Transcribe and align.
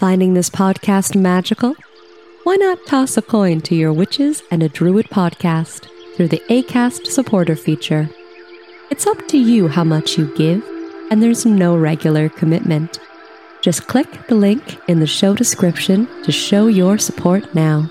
Finding 0.00 0.32
this 0.32 0.48
podcast 0.48 1.14
magical? 1.14 1.76
Why 2.44 2.56
not 2.56 2.86
toss 2.86 3.18
a 3.18 3.20
coin 3.20 3.60
to 3.60 3.74
your 3.74 3.92
Witches 3.92 4.42
and 4.50 4.62
a 4.62 4.68
Druid 4.70 5.10
podcast 5.10 5.88
through 6.16 6.28
the 6.28 6.42
ACAST 6.48 7.08
supporter 7.08 7.54
feature? 7.54 8.08
It's 8.90 9.06
up 9.06 9.28
to 9.28 9.36
you 9.36 9.68
how 9.68 9.84
much 9.84 10.16
you 10.16 10.34
give, 10.34 10.64
and 11.10 11.22
there's 11.22 11.44
no 11.44 11.76
regular 11.76 12.30
commitment. 12.30 12.98
Just 13.60 13.88
click 13.88 14.26
the 14.26 14.36
link 14.36 14.78
in 14.88 15.00
the 15.00 15.06
show 15.06 15.34
description 15.34 16.08
to 16.22 16.32
show 16.32 16.66
your 16.66 16.96
support 16.96 17.54
now. 17.54 17.90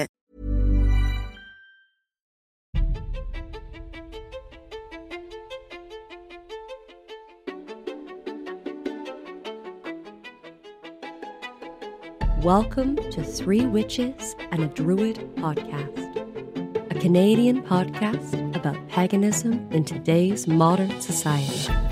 Welcome 12.43 12.95
to 13.11 13.23
Three 13.23 13.67
Witches 13.67 14.35
and 14.49 14.63
a 14.63 14.67
Druid 14.67 15.17
podcast, 15.35 16.89
a 16.89 16.99
Canadian 16.99 17.61
podcast 17.61 18.55
about 18.55 18.75
paganism 18.89 19.71
in 19.71 19.85
today's 19.85 20.47
modern 20.47 20.99
society. 20.99 21.90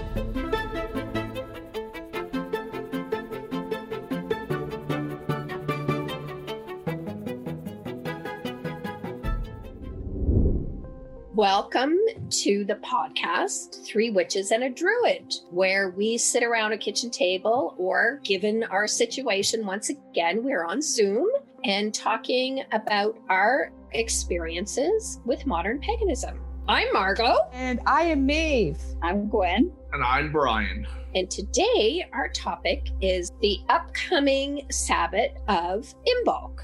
To 12.30 12.64
the 12.64 12.76
podcast, 12.76 13.84
Three 13.84 14.12
Witches 14.12 14.52
and 14.52 14.64
a 14.64 14.70
Druid, 14.70 15.34
where 15.50 15.90
we 15.90 16.16
sit 16.16 16.44
around 16.44 16.74
a 16.74 16.78
kitchen 16.78 17.10
table 17.10 17.74
or, 17.80 18.22
given 18.24 18.64
our 18.66 18.88
situation, 18.88 19.66
once 19.66 19.90
again, 19.90 20.44
we're 20.44 20.64
on 20.64 20.80
Zoom 20.80 21.28
and 21.64 21.92
talking 21.92 22.64
about 22.72 23.18
our 23.30 23.72
experiences 23.94 25.20
with 25.26 25.48
modern 25.48 25.80
paganism. 25.80 26.40
I'm 26.68 26.94
Margot. 26.94 27.36
And 27.52 27.80
I 27.88 28.04
am 28.04 28.28
Maeve. 28.28 28.80
I'm 29.02 29.28
Gwen. 29.28 29.72
And 29.92 30.04
I'm 30.04 30.32
Brian. 30.32 30.86
And 31.16 31.32
today, 31.32 32.06
our 32.14 32.30
topic 32.30 32.90
is 33.02 33.32
the 33.42 33.58
upcoming 33.70 34.68
Sabbat 34.70 35.36
of 35.48 35.96
Imbolc. 36.06 36.60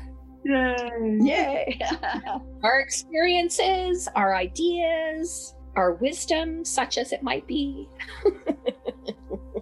Yay! 0.46 1.18
Yay! 1.22 1.80
our 2.64 2.80
experiences, 2.80 4.08
our 4.16 4.36
ideas, 4.36 5.56
our 5.76 5.94
wisdom, 5.94 6.64
such 6.64 6.98
as 7.00 7.12
it 7.12 7.24
might 7.24 7.48
be. 7.48 7.90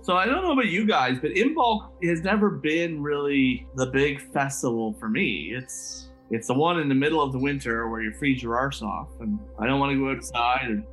so 0.02 0.16
I 0.16 0.26
don't 0.26 0.44
know 0.44 0.52
about 0.52 0.68
you 0.68 0.86
guys, 0.86 1.20
but 1.22 1.32
Imbolc 1.32 1.90
has 2.04 2.22
never 2.22 2.50
been 2.50 3.02
really 3.02 3.66
the 3.76 3.86
big 3.88 4.22
festival 4.34 4.94
for 5.00 5.08
me. 5.08 5.54
It's 5.56 6.10
it's 6.30 6.48
the 6.48 6.54
one 6.54 6.80
in 6.80 6.90
the 6.90 6.96
middle 6.96 7.22
of 7.22 7.32
the 7.32 7.40
winter 7.40 7.90
where 7.90 8.02
you 8.02 8.12
freeze 8.12 8.44
your 8.44 8.58
arse 8.58 8.82
off, 8.82 9.10
and 9.22 9.40
I 9.60 9.66
don't 9.66 9.80
want 9.80 9.94
to 9.94 10.00
go 10.00 10.12
outside. 10.12 10.70
Or... 10.70 10.84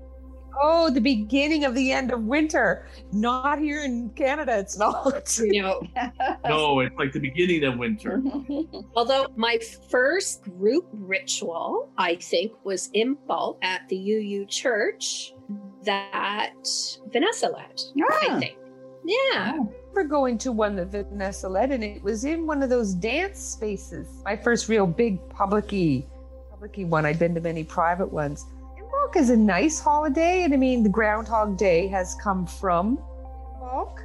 Oh, 0.59 0.91
the 0.91 1.01
beginning 1.01 1.65
of 1.65 1.75
the 1.75 1.93
end 1.93 2.13
of 2.13 2.23
winter. 2.25 2.87
Not 3.13 3.59
here 3.59 3.85
in 3.85 4.11
Canada. 4.11 4.59
It's 4.59 4.79
not. 4.79 5.39
No. 5.41 5.83
no, 6.45 6.81
it's 6.81 6.97
like 6.97 7.13
the 7.13 7.21
beginning 7.21 7.65
of 7.65 7.79
winter. 7.79 8.23
Although 8.97 9.27
my 9.37 9.59
first 9.91 10.43
group 10.43 10.87
ritual, 10.93 11.91
I 11.99 12.17
think, 12.17 12.53
was 12.65 12.91
Imbolc 12.95 13.59
at 13.63 13.89
the 13.89 13.97
UU 13.97 14.47
church 14.47 15.35
that 15.85 16.55
Vanessa 17.13 17.49
led. 17.49 17.83
Ah. 18.11 18.37
I 18.37 18.41
think. 18.41 18.59
Yeah. 19.05 19.55
Oh. 19.57 19.75
For 19.93 20.05
going 20.05 20.39
to 20.39 20.53
one 20.53 20.77
that 20.77 20.91
Vanessa 20.91 21.49
led, 21.49 21.73
and 21.73 21.83
it 21.83 22.03
was 22.03 22.25
in 22.25 22.47
one 22.47 22.63
of 22.63 22.71
those 22.71 22.95
dance 22.95 23.41
spaces. 23.41 24.07
My 24.25 24.37
first 24.37 24.69
real 24.69 24.87
big 24.87 25.19
publicy, 25.29 26.07
publicy 26.51 26.85
one. 26.85 27.05
I'd 27.07 27.19
been 27.19 27.35
to 27.35 27.41
many 27.41 27.65
private 27.65 28.13
ones. 28.13 28.47
Is 29.17 29.29
a 29.29 29.37
nice 29.37 29.81
holiday, 29.81 30.45
and 30.45 30.55
I 30.55 30.57
mean 30.57 30.83
the 30.83 30.89
Groundhog 30.89 31.59
Day 31.59 31.89
has 31.89 32.15
come 32.15 32.47
from 32.47 32.97
Imbolc, 33.61 33.99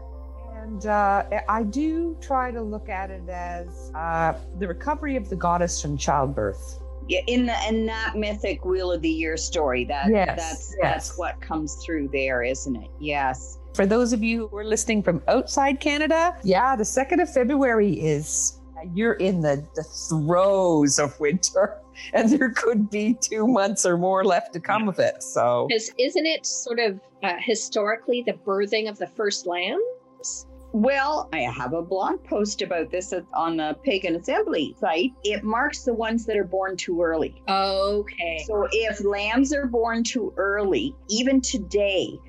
and 0.62 0.88
uh, 0.88 1.24
I 1.48 1.64
do 1.64 2.18
try 2.20 2.52
to 2.52 2.62
look 2.62 2.90
at 2.90 3.12
it 3.12 3.30
as 3.30 3.92
uh, 3.96 4.34
the 4.58 4.68
recovery 4.68 5.16
of 5.16 5.30
the 5.30 5.36
goddess 5.36 5.82
from 5.82 5.96
childbirth. 5.96 6.80
Yeah, 7.08 7.22
in 7.28 7.46
the 7.46 7.56
in 7.70 7.86
that 7.86 8.18
mythic 8.18 8.66
Wheel 8.66 8.92
of 8.92 9.02
the 9.04 9.10
Year 9.10 9.38
story, 9.38 9.86
that 9.86 10.10
yes, 10.10 10.36
that's 10.36 10.76
yes. 10.82 10.82
that's 10.82 11.18
what 11.18 11.40
comes 11.40 11.76
through 11.86 12.10
there, 12.12 12.44
isn't 12.44 12.76
it? 12.76 12.90
Yes. 13.00 13.60
For 13.74 13.86
those 13.86 14.12
of 14.12 14.24
you 14.24 14.48
who 14.48 14.58
are 14.58 14.66
listening 14.66 15.04
from 15.04 15.22
outside 15.28 15.80
Canada, 15.80 16.36
yeah, 16.44 16.76
the 16.76 16.84
2nd 16.84 17.22
of 17.22 17.32
February 17.32 17.94
is 17.94 18.60
you're 18.94 19.14
in 19.14 19.42
the, 19.42 19.66
the 19.76 19.84
throes 19.84 21.00
of 21.00 21.18
winter 21.20 21.78
and 22.14 22.30
there 22.30 22.50
could 22.50 22.90
be 22.90 23.16
two 23.20 23.48
months 23.48 23.86
or 23.86 23.98
more 23.98 24.24
left 24.24 24.54
to 24.54 24.60
come 24.60 24.88
of 24.88 25.00
it. 25.00 25.24
So, 25.24 25.68
isn't 25.72 26.26
it 26.26 26.46
sort 26.46 26.80
of 26.80 27.00
uh, 27.24 27.36
historically 27.40 28.24
the 28.26 28.34
birthing 28.34 28.90
of 28.90 28.98
the 28.98 29.08
first 29.08 29.46
lambs? 29.46 30.48
Well, 30.76 31.30
I 31.32 31.40
have 31.40 31.72
a 31.72 31.82
blog 31.82 32.22
post 32.26 32.62
about 32.62 32.92
this 32.92 33.14
on 33.34 33.56
the 33.56 33.78
Pagan 33.84 34.16
Assembly 34.18 34.76
site. 34.78 35.14
It 35.24 35.42
marks 35.42 35.84
the 35.84 35.94
ones 35.94 36.26
that 36.26 36.36
are 36.36 36.44
born 36.44 36.76
too 36.76 37.02
early. 37.02 37.42
Okay. 37.48 38.44
So 38.46 38.68
if 38.72 39.02
lambs 39.06 39.54
are 39.54 39.68
born 39.68 40.04
too 40.04 40.34
early, 40.36 40.94
even 41.08 41.40
today, 41.40 42.20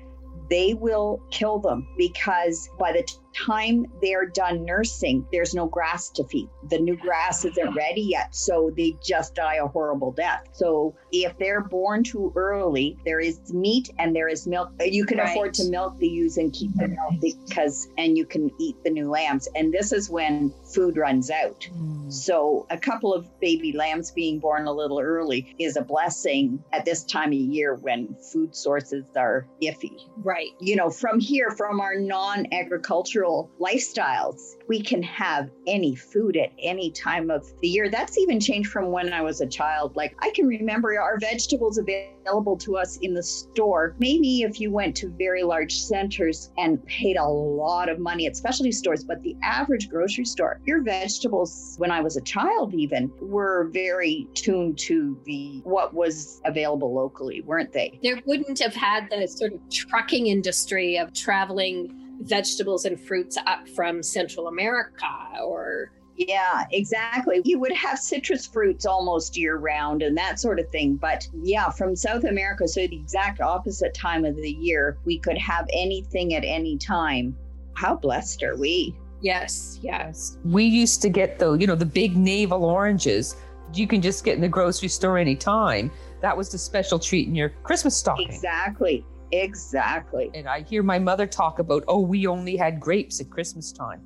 they 0.49 0.75
will 0.75 1.21
kill 1.29 1.59
them 1.59 1.89
because 1.97 2.69
by 2.79 2.93
the 2.93 3.05
time 3.33 3.85
they're 4.01 4.25
done 4.25 4.65
nursing, 4.65 5.25
there's 5.31 5.53
no 5.53 5.67
grass 5.67 6.09
to 6.09 6.23
feed. 6.25 6.49
The 6.69 6.79
new 6.79 6.97
grass 6.97 7.45
isn't 7.45 7.75
ready 7.75 8.01
yet, 8.01 8.35
so 8.35 8.71
they 8.75 8.95
just 9.03 9.35
die 9.35 9.55
a 9.55 9.67
horrible 9.67 10.11
death. 10.11 10.47
So 10.53 10.95
if 11.11 11.37
they're 11.37 11.61
born 11.61 12.03
too 12.03 12.31
early, 12.35 12.97
there 13.05 13.19
is 13.19 13.53
meat 13.53 13.89
and 13.99 14.15
there 14.15 14.27
is 14.27 14.47
milk. 14.47 14.71
Uh, 14.79 14.85
you 14.85 15.05
can 15.05 15.17
Right. 15.17 15.29
afford 15.29 15.53
to 15.55 15.69
milk 15.69 15.97
the 15.97 16.07
ewes 16.07 16.37
and 16.37 16.51
keep 16.53 16.73
the 16.75 16.87
milk 16.87 17.13
because, 17.21 17.87
and 17.97 18.17
you 18.17 18.25
can 18.25 18.51
eat 18.59 18.75
the 18.83 18.89
new 18.89 19.09
lambs. 19.09 19.47
And 19.55 19.73
this 19.73 19.91
is 19.91 20.09
when 20.09 20.53
food 20.65 20.97
runs 20.97 21.29
out. 21.31 21.67
Hmm. 21.71 22.09
So, 22.09 22.65
a 22.69 22.77
couple 22.77 23.13
of 23.13 23.27
baby 23.39 23.73
lambs 23.73 24.11
being 24.11 24.39
born 24.39 24.67
a 24.67 24.71
little 24.71 24.99
early 24.99 25.55
is 25.59 25.75
a 25.77 25.81
blessing 25.81 26.63
at 26.71 26.85
this 26.85 27.03
time 27.03 27.29
of 27.29 27.33
year 27.39 27.75
when 27.75 28.15
food 28.31 28.55
sources 28.55 29.03
are 29.15 29.45
iffy. 29.61 30.05
Right. 30.17 30.49
You 30.59 30.75
know, 30.75 30.89
from 30.89 31.19
here, 31.19 31.51
from 31.51 31.79
our 31.81 31.95
non 31.95 32.47
agricultural 32.53 33.26
lifestyles, 33.59 34.55
we 34.67 34.81
can 34.81 35.01
have 35.03 35.49
any 35.65 35.95
food 35.95 36.37
at 36.37 36.51
any 36.59 36.91
time 36.91 37.29
of 37.29 37.45
the 37.61 37.67
year. 37.67 37.89
That's 37.89 38.17
even 38.17 38.39
changed 38.39 38.69
from 38.69 38.91
when 38.91 39.13
I 39.13 39.21
was 39.21 39.41
a 39.41 39.47
child. 39.47 39.95
Like, 39.95 40.15
I 40.19 40.31
can 40.31 40.47
remember 40.47 40.99
our 40.99 41.17
vegetables 41.19 41.77
available 41.77 42.57
to 42.57 42.77
us 42.77 42.97
in 42.97 43.13
the 43.13 43.23
store. 43.23 43.95
Maybe 43.99 44.41
if 44.41 44.59
you 44.59 44.71
went 44.71 44.95
to 44.97 45.09
very 45.09 45.43
large 45.43 45.77
centers 45.77 46.51
and 46.57 46.83
paid 46.85 47.17
a 47.17 47.25
lot 47.25 47.89
of 47.89 47.99
money 47.99 48.27
at 48.27 48.35
specialty 48.35 48.71
stores, 48.71 49.03
but 49.03 49.21
the 49.23 49.35
average 49.43 49.89
grocery 49.89 50.25
store, 50.25 50.59
your 50.65 50.81
vegetables, 50.81 51.75
when 51.77 51.91
I 51.91 52.01
was 52.01 52.17
a 52.17 52.21
child, 52.21 52.73
even 52.73 53.11
were 53.21 53.69
very 53.71 54.27
tuned 54.33 54.77
to 54.79 55.19
the 55.25 55.61
what 55.63 55.93
was 55.93 56.41
available 56.45 56.93
locally, 56.93 57.41
weren't 57.41 57.73
they? 57.73 57.99
There 58.03 58.21
wouldn't 58.25 58.59
have 58.59 58.75
had 58.75 59.09
the 59.09 59.27
sort 59.27 59.53
of 59.53 59.59
trucking 59.69 60.27
industry 60.27 60.97
of 60.97 61.13
traveling 61.13 62.06
vegetables 62.21 62.85
and 62.85 62.99
fruits 62.99 63.37
up 63.45 63.67
from 63.69 64.03
Central 64.03 64.47
America 64.47 65.07
or 65.43 65.91
Yeah, 66.15 66.65
exactly. 66.71 67.41
You 67.45 67.59
would 67.59 67.73
have 67.73 67.99
citrus 67.99 68.45
fruits 68.47 68.85
almost 68.85 69.37
year 69.37 69.57
round 69.57 70.01
and 70.01 70.17
that 70.17 70.39
sort 70.39 70.59
of 70.59 70.69
thing. 70.69 70.95
But 70.95 71.27
yeah, 71.43 71.69
from 71.69 71.95
South 71.95 72.23
America, 72.23 72.67
so 72.67 72.87
the 72.87 72.95
exact 72.95 73.39
opposite 73.39 73.93
time 73.93 74.25
of 74.25 74.35
the 74.35 74.51
year, 74.51 74.97
we 75.05 75.19
could 75.19 75.37
have 75.37 75.67
anything 75.71 76.33
at 76.33 76.43
any 76.43 76.77
time. 76.77 77.35
How 77.75 77.95
blessed 77.95 78.41
are 78.43 78.55
we? 78.55 78.97
yes, 79.21 79.79
yes. 79.81 80.37
We 80.43 80.63
used 80.63 81.01
to 81.01 81.09
get 81.09 81.39
the, 81.39 81.53
you 81.53 81.67
know, 81.67 81.75
the 81.75 81.85
big 81.85 82.15
navel 82.15 82.65
oranges. 82.65 83.35
You 83.73 83.87
can 83.87 84.01
just 84.01 84.23
get 84.23 84.35
in 84.35 84.41
the 84.41 84.47
grocery 84.47 84.89
store 84.89 85.17
anytime. 85.17 85.91
That 86.21 86.35
was 86.35 86.49
the 86.49 86.57
special 86.57 86.99
treat 86.99 87.27
in 87.27 87.35
your 87.35 87.49
Christmas 87.63 87.95
stocking. 87.95 88.27
Exactly. 88.27 89.05
Exactly. 89.31 90.31
And 90.33 90.47
I 90.47 90.61
hear 90.61 90.83
my 90.83 90.99
mother 90.99 91.27
talk 91.27 91.59
about, 91.59 91.83
oh, 91.87 91.99
we 91.99 92.27
only 92.27 92.55
had 92.55 92.79
grapes 92.79 93.19
at 93.19 93.29
Christmas 93.29 93.71
time. 93.71 94.01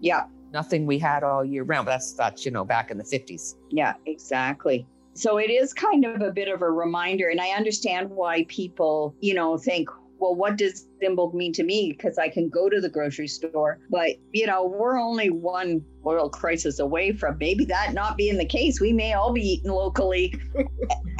Yeah. 0.00 0.26
Nothing 0.52 0.86
we 0.86 0.98
had 0.98 1.22
all 1.22 1.44
year 1.44 1.64
round. 1.64 1.86
But 1.86 1.92
That's 1.92 2.12
that's 2.14 2.44
you 2.44 2.50
know 2.50 2.64
back 2.64 2.90
in 2.90 2.98
the 2.98 3.04
fifties. 3.04 3.56
Yeah, 3.70 3.94
exactly. 4.06 4.86
So 5.14 5.38
it 5.38 5.50
is 5.50 5.72
kind 5.72 6.04
of 6.04 6.20
a 6.20 6.30
bit 6.30 6.48
of 6.48 6.62
a 6.62 6.70
reminder, 6.70 7.30
and 7.30 7.40
I 7.40 7.48
understand 7.48 8.10
why 8.10 8.44
people, 8.48 9.14
you 9.20 9.34
know, 9.34 9.56
think, 9.56 9.88
well, 10.18 10.34
what 10.34 10.56
does 10.56 10.86
Imbolc 11.02 11.34
mean 11.34 11.52
to 11.54 11.62
me? 11.62 11.92
Because 11.92 12.18
I 12.18 12.28
can 12.28 12.48
go 12.48 12.68
to 12.68 12.80
the 12.80 12.88
grocery 12.88 13.28
store, 13.28 13.78
but 13.90 14.10
you 14.32 14.46
know, 14.46 14.64
we're 14.64 14.98
only 14.98 15.30
one 15.30 15.84
oil 16.06 16.30
crisis 16.30 16.78
away 16.78 17.12
from 17.12 17.36
maybe 17.38 17.64
that 17.66 17.92
not 17.92 18.16
being 18.16 18.38
the 18.38 18.46
case. 18.46 18.80
We 18.80 18.92
may 18.92 19.12
all 19.12 19.32
be 19.32 19.42
eating 19.42 19.70
locally 19.70 20.38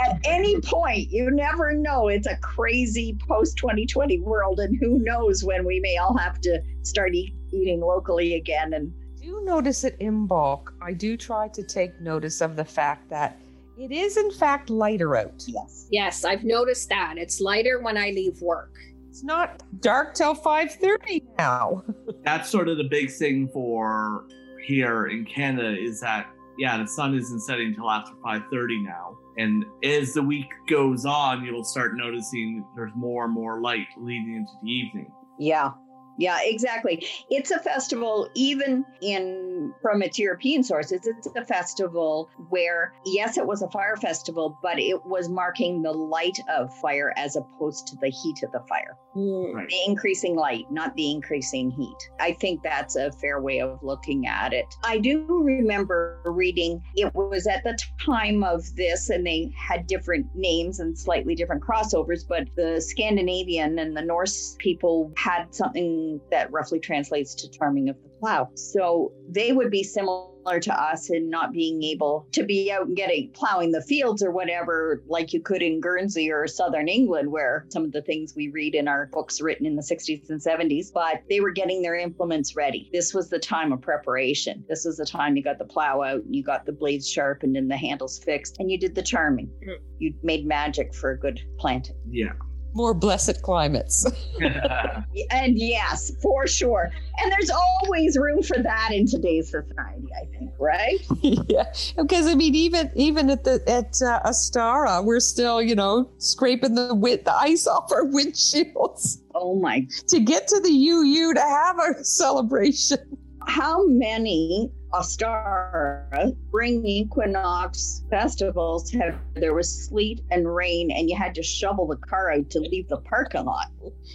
at 0.01 0.21
any 0.25 0.61
point. 0.61 1.11
You 1.11 1.31
never 1.31 1.73
know. 1.75 2.09
It's 2.09 2.27
a 2.27 2.37
crazy 2.39 3.19
post 3.29 3.59
2020 3.59 4.21
world, 4.21 4.61
and 4.61 4.77
who 4.81 4.99
knows 4.99 5.45
when 5.45 5.65
we 5.65 5.81
may 5.81 5.97
all 5.97 6.17
have 6.17 6.41
to 6.43 6.63
start 6.83 7.15
eat, 7.15 7.35
eating 7.53 7.81
locally 7.81 8.35
again. 8.35 8.73
And 8.73 8.93
do 9.21 9.43
notice 9.45 9.85
it 9.85 9.99
Imbolc. 10.01 10.73
I 10.81 10.93
do 10.93 11.17
try 11.17 11.49
to 11.49 11.63
take 11.63 12.01
notice 12.01 12.41
of 12.41 12.57
the 12.57 12.65
fact 12.65 13.09
that 13.11 13.39
it 13.79 13.93
is 13.93 14.17
in 14.17 14.31
fact 14.31 14.71
lighter 14.71 15.17
out. 15.17 15.45
yes, 15.47 15.87
Yes, 15.91 16.25
I've 16.25 16.45
noticed 16.45 16.89
that. 16.89 17.15
It's 17.17 17.41
lighter 17.41 17.81
when 17.81 17.97
I 17.97 18.11
leave 18.11 18.41
work. 18.41 18.75
It's 19.09 19.23
not 19.25 19.63
dark 19.81 20.15
till 20.15 20.35
5:30 20.35 21.23
now. 21.39 21.83
That's 22.25 22.51
sort 22.51 22.69
of 22.69 22.77
the 22.77 22.89
big 22.91 23.11
thing 23.11 23.49
for 23.53 24.27
here 24.67 25.07
in 25.07 25.25
Canada 25.25 25.77
is 25.79 26.01
that 26.01 26.27
yeah, 26.59 26.79
the 26.79 26.87
sun 26.89 27.15
isn't 27.15 27.41
setting 27.41 27.69
until 27.69 27.91
after 27.91 28.13
5:30 28.25 28.85
now. 28.85 29.17
And 29.39 29.65
as 29.85 30.15
the 30.15 30.23
week 30.23 30.49
goes 30.69 31.05
on, 31.05 31.45
you'll 31.45 31.65
start 31.65 31.93
noticing 31.97 32.65
there's 32.75 32.93
more 32.97 33.25
and 33.27 33.35
more 33.35 33.61
light 33.61 33.87
leading 33.99 34.37
into 34.37 34.53
the 34.63 34.71
evening. 34.71 35.13
yeah, 35.39 35.73
yeah, 36.19 36.39
exactly. 36.43 37.07
It's 37.31 37.51
a 37.51 37.59
festival, 37.59 38.29
even 38.35 38.85
in 39.03 39.75
from 39.83 40.03
its 40.03 40.19
European 40.19 40.63
sources. 40.63 41.07
It's 41.07 41.29
a 41.37 41.45
festival 41.45 42.31
where, 42.49 42.93
yes, 43.05 43.37
it 43.37 43.47
was 43.47 43.63
a 43.63 43.71
fire 43.71 43.97
festival, 43.97 44.59
but 44.63 44.79
it 44.79 45.05
was 45.05 45.29
marking 45.29 45.83
the 45.83 45.93
light 45.93 46.39
of 46.49 46.75
fire 46.79 47.13
as 47.17 47.37
opposed 47.37 47.87
to 47.89 47.97
the 48.01 48.09
heat 48.09 48.43
of 48.43 48.53
the 48.53 48.65
fire. 48.69 48.97
Hmm. 49.17 49.57
Right. 49.57 49.69
the 49.71 49.79
increasing 49.87 50.37
light, 50.37 50.71
not 50.71 50.95
the 50.95 51.11
increasing 51.11 51.71
heat. 51.71 51.97
I 52.21 52.33
think 52.33 52.63
that's 52.63 52.97
a 52.97 53.11
fair 53.13 53.41
way 53.41 53.61
of 53.61 53.83
looking 53.83 54.27
at 54.27 54.53
it. 54.53 54.67
I 54.85 54.99
do 54.99 55.25
remember 55.43 56.21
reading 56.27 56.83
it 56.97 57.15
was 57.15 57.47
at 57.47 57.65
the 57.65 57.79
time 58.05 58.45
of 58.45 58.63
this, 58.77 59.09
and 59.09 59.27
they 59.27 59.51
had 59.57 59.87
different 59.87 60.27
names 60.35 60.81
and 60.81 60.99
slightly 60.99 61.35
different 61.35 61.63
crossovers, 61.63 62.29
but 62.29 62.49
the 62.57 62.79
Scandinavian 62.79 63.79
and 63.79 63.97
the 63.97 64.03
Norse 64.03 64.55
people 64.59 65.11
had 65.17 65.55
something 65.55 66.06
that 66.31 66.51
roughly 66.53 66.81
translates 66.81 67.35
to 67.37 67.51
charming 67.51 67.89
of 67.89 67.97
the 68.03 68.09
plow. 68.21 68.49
So 68.55 69.13
they 69.29 69.53
would 69.53 69.71
be 69.71 69.83
similar 69.83 70.31
to 70.61 70.73
us 70.81 71.11
in 71.11 71.29
not 71.29 71.53
being 71.53 71.83
able 71.83 72.29
to 72.33 72.45
be 72.45 72.71
out 72.71 72.87
and 72.87 72.97
getting 72.97 73.31
plowing 73.33 73.73
the 73.73 73.83
fields 73.83 74.23
or 74.23 74.31
whatever 74.31 75.03
like 75.09 75.33
you 75.33 75.41
could 75.41 75.61
in 75.61 75.81
Guernsey 75.81 76.31
or 76.31 76.47
southern 76.47 76.87
England 76.89 77.33
where 77.33 77.67
some 77.71 77.85
of 77.85 77.91
the 77.91 78.03
things 78.03 78.33
we 78.37 78.49
read 78.51 78.77
in 78.77 78.87
our 78.87 79.07
books 79.13 79.41
written 79.41 79.67
in 79.67 79.75
the 79.75 79.83
60s 79.83 80.31
and 80.31 80.41
70s 80.41 80.93
but 80.95 81.23
they 81.29 81.41
were 81.41 81.51
getting 81.51 81.83
their 81.83 81.97
implements 81.97 82.55
ready 82.55 82.89
this 82.93 83.13
was 83.13 83.29
the 83.29 83.41
time 83.41 83.73
of 83.73 83.81
preparation 83.83 84.65
this 84.69 84.85
was 84.85 84.97
the 84.99 85.05
time 85.05 85.37
you 85.37 85.43
got 85.43 85.59
the 85.59 85.65
plow 85.65 86.01
out 86.01 86.23
and 86.23 86.35
you 86.37 86.45
got 86.45 86.65
the 86.65 86.73
blades 86.73 87.11
sharpened 87.11 87.57
and 87.57 87.69
the 87.69 87.77
handles 87.77 88.21
fixed 88.21 88.55
and 88.61 88.71
you 88.71 88.79
did 88.79 88.95
the 88.95 89.03
charming 89.03 89.51
Mm. 89.67 89.79
you 89.99 90.15
made 90.23 90.47
magic 90.47 90.95
for 90.95 91.11
a 91.11 91.19
good 91.19 91.41
planting 91.59 91.97
Yeah. 92.09 92.35
More 92.77 92.95
blessed 92.95 93.43
climates. 93.43 94.07
and 95.31 95.59
yes 95.59 96.13
for 96.23 96.47
sure 96.47 96.93
and 97.19 97.33
there's 97.33 97.51
always 97.51 98.19
room 98.19 98.43
for 98.43 98.63
that 98.63 98.91
in 98.93 99.07
today's 99.07 99.51
society 99.51 100.09
i 100.21 100.27
think 100.27 100.51
right 100.59 100.99
yeah, 101.23 101.65
because 101.97 102.27
I 102.27 102.35
mean, 102.35 102.55
even 102.55 102.91
even 102.95 103.31
at 103.31 103.45
the 103.45 103.63
at 103.67 104.01
uh, 104.03 104.29
Ostara, 104.29 105.05
we're 105.05 105.21
still 105.21 105.63
you 105.63 105.75
know 105.75 106.11
scraping 106.19 106.75
the 106.75 106.95
wit 106.95 107.25
the 107.25 107.35
ice 107.35 107.67
off 107.75 107.91
our 107.93 108.05
windshields 108.05 109.19
oh 109.35 109.59
my 109.59 109.87
to 110.09 110.21
get 110.21 110.49
to 110.49 110.61
the 110.61 110.71
UU 110.71 111.35
to 111.35 111.41
have 111.41 111.79
our 111.79 112.03
celebration. 112.03 112.99
how 113.47 113.87
many 113.87 114.71
Ostara 114.93 116.35
spring 116.49 116.87
equinox 116.87 118.05
festivals 118.09 118.91
have 118.93 119.19
there 119.35 119.53
was 119.55 119.71
sleet 119.71 120.21
and 120.31 120.55
rain 120.55 120.91
and 120.91 121.11
you 121.11 121.17
had 121.17 121.35
to 121.35 121.43
shovel 121.43 121.87
the 121.87 121.97
car 121.97 122.31
out 122.33 122.49
to 122.51 122.61
leave 122.61 122.89
the 122.89 122.97
parking 122.99 123.45
lot. 123.45 123.67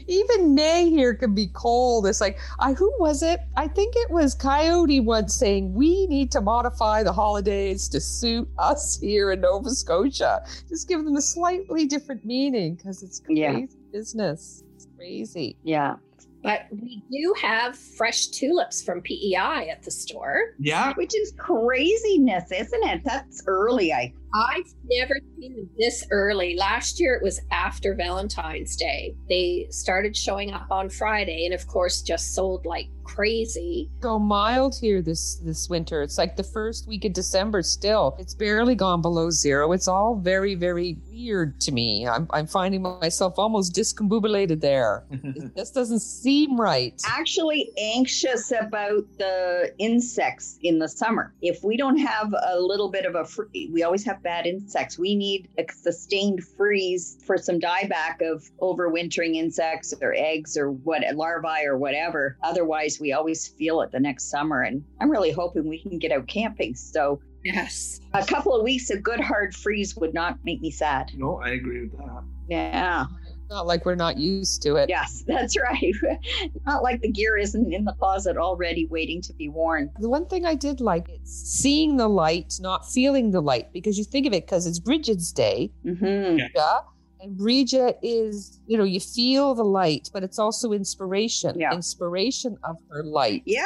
Even 0.07 0.55
May 0.55 0.89
here 0.89 1.13
can 1.13 1.35
be 1.35 1.47
cold. 1.53 2.07
It's 2.07 2.21
like, 2.21 2.39
I 2.59 2.73
who 2.73 2.91
was 2.99 3.21
it? 3.21 3.41
I 3.57 3.67
think 3.67 3.93
it 3.97 4.09
was 4.11 4.33
Coyote 4.33 4.99
once 5.01 5.33
saying 5.35 5.73
we 5.73 6.07
need 6.07 6.31
to 6.31 6.41
modify 6.41 7.03
the 7.03 7.13
holidays 7.13 7.87
to 7.89 7.99
suit 7.99 8.47
us 8.57 8.99
here 8.99 9.31
in 9.31 9.41
Nova 9.41 9.69
Scotia. 9.71 10.43
Just 10.69 10.87
give 10.87 11.03
them 11.03 11.15
a 11.15 11.21
slightly 11.21 11.85
different 11.85 12.25
meaning 12.25 12.75
because 12.75 13.03
it's 13.03 13.19
crazy 13.19 13.41
Yeah. 13.41 13.65
business. 13.91 14.63
It's 14.75 14.87
crazy. 14.97 15.57
Yeah. 15.63 15.95
But 16.43 16.61
we 16.71 17.03
do 17.11 17.35
have 17.41 17.77
fresh 17.77 18.27
tulips 18.27 18.83
from 18.83 19.01
PEI 19.01 19.69
at 19.69 19.83
the 19.83 19.91
store. 19.91 20.55
yeah. 20.59 20.93
Which 20.95 21.15
is 21.15 21.33
craziness, 21.37 22.51
isn't 22.51 22.83
it? 22.83 23.01
That's 23.03 23.43
early, 23.47 23.93
I 23.93 24.13
I've 24.33 24.73
never 24.85 25.15
seen 25.37 25.55
them 25.55 25.69
this 25.77 26.05
early. 26.11 26.55
Last 26.55 26.99
year 26.99 27.15
it 27.15 27.23
was 27.23 27.41
after 27.51 27.95
Valentine's 27.95 28.75
Day. 28.75 29.15
They 29.29 29.67
started 29.69 30.15
showing 30.15 30.51
up 30.51 30.67
on 30.71 30.89
Friday 30.89 31.45
and 31.45 31.53
of 31.53 31.67
course 31.67 32.01
just 32.01 32.33
sold 32.33 32.65
like 32.65 32.87
crazy. 33.03 33.89
Go 33.99 34.17
mild 34.19 34.75
here 34.79 35.01
this 35.01 35.35
this 35.43 35.69
winter. 35.69 36.01
It's 36.01 36.17
like 36.17 36.35
the 36.35 36.43
first 36.43 36.87
week 36.87 37.05
of 37.05 37.13
December 37.13 37.61
still. 37.61 38.15
It's 38.19 38.33
barely 38.33 38.75
gone 38.75 39.01
below 39.01 39.29
zero. 39.29 39.71
It's 39.73 39.87
all 39.87 40.15
very, 40.15 40.55
very 40.55 40.97
weird 41.11 41.59
to 41.61 41.71
me. 41.71 42.07
I'm 42.07 42.27
I'm 42.31 42.47
finding 42.47 42.81
myself 42.81 43.37
almost 43.37 43.73
discombobulated 43.75 44.61
there. 44.61 45.03
It 45.11 45.55
just 45.57 45.73
doesn't 45.73 45.99
seem 45.99 46.59
right. 46.59 46.99
actually 47.07 47.71
anxious 47.77 48.51
about 48.51 49.05
the 49.17 49.73
insects 49.79 50.57
in 50.61 50.79
the 50.79 50.87
summer. 50.87 51.33
If 51.41 51.63
we 51.63 51.77
don't 51.77 51.97
have 51.97 52.33
a 52.47 52.59
little 52.59 52.89
bit 52.89 53.05
of 53.05 53.15
a 53.15 53.25
free, 53.25 53.69
we 53.73 53.83
always 53.83 54.05
have 54.05 54.20
bad 54.21 54.45
insects. 54.45 54.97
We 54.97 55.15
need 55.15 55.49
a 55.57 55.65
sustained 55.71 56.43
freeze 56.43 57.17
for 57.25 57.37
some 57.37 57.59
dieback 57.59 58.21
of 58.21 58.43
overwintering 58.61 59.35
insects 59.35 59.93
or 60.01 60.13
eggs 60.15 60.57
or 60.57 60.71
what 60.71 61.03
larvae 61.15 61.65
or 61.65 61.77
whatever. 61.77 62.37
Otherwise, 62.43 62.99
we 62.99 63.13
always 63.13 63.47
feel 63.47 63.81
it 63.81 63.91
the 63.91 63.99
next 63.99 64.29
summer. 64.29 64.61
And 64.63 64.83
I'm 64.99 65.09
really 65.09 65.31
hoping 65.31 65.67
we 65.67 65.81
can 65.81 65.97
get 65.99 66.11
out 66.11 66.27
camping. 66.27 66.75
So 66.75 67.19
Yes. 67.43 67.99
a 68.13 68.23
couple 68.23 68.55
of 68.55 68.63
weeks 68.63 68.91
of 68.91 69.01
good 69.01 69.19
hard 69.19 69.55
freeze 69.55 69.95
would 69.97 70.13
not 70.13 70.37
make 70.43 70.61
me 70.61 70.69
sad. 70.69 71.11
No, 71.15 71.37
I 71.43 71.49
agree 71.49 71.81
with 71.81 71.97
that. 71.97 72.23
Yeah. 72.47 73.05
Not 73.51 73.67
like 73.67 73.85
we're 73.85 73.95
not 73.95 74.17
used 74.17 74.61
to 74.63 74.77
it. 74.77 74.87
Yes, 74.87 75.23
that's 75.27 75.59
right. 75.59 75.93
Not 76.65 76.83
like 76.83 77.01
the 77.01 77.11
gear 77.11 77.37
isn't 77.37 77.73
in 77.73 77.83
the 77.83 77.91
closet 77.91 78.37
already 78.37 78.85
waiting 78.85 79.21
to 79.23 79.33
be 79.33 79.49
worn. 79.49 79.91
The 79.99 80.07
one 80.09 80.25
thing 80.25 80.45
I 80.45 80.55
did 80.55 80.79
like 80.79 81.09
is 81.09 81.29
seeing 81.29 81.97
the 81.97 82.07
light, 82.07 82.53
not 82.61 82.89
feeling 82.89 83.31
the 83.31 83.41
light, 83.41 83.73
because 83.73 83.97
you 83.97 84.05
think 84.05 84.25
of 84.25 84.31
it 84.33 84.45
because 84.45 84.65
it's 84.65 84.79
Bridget's 84.79 85.33
Day, 85.33 85.69
hmm 85.83 86.37
yeah. 86.55 86.79
And 87.19 87.37
Bridget 87.37 87.99
is, 88.01 88.59
you 88.65 88.77
know, 88.79 88.83
you 88.85 88.99
feel 88.99 89.53
the 89.53 89.65
light, 89.65 90.09
but 90.13 90.23
it's 90.23 90.39
also 90.39 90.71
inspiration, 90.71 91.59
Yeah. 91.59 91.73
inspiration 91.73 92.57
of 92.63 92.77
her 92.89 93.03
light. 93.03 93.43
Yeah. 93.45 93.65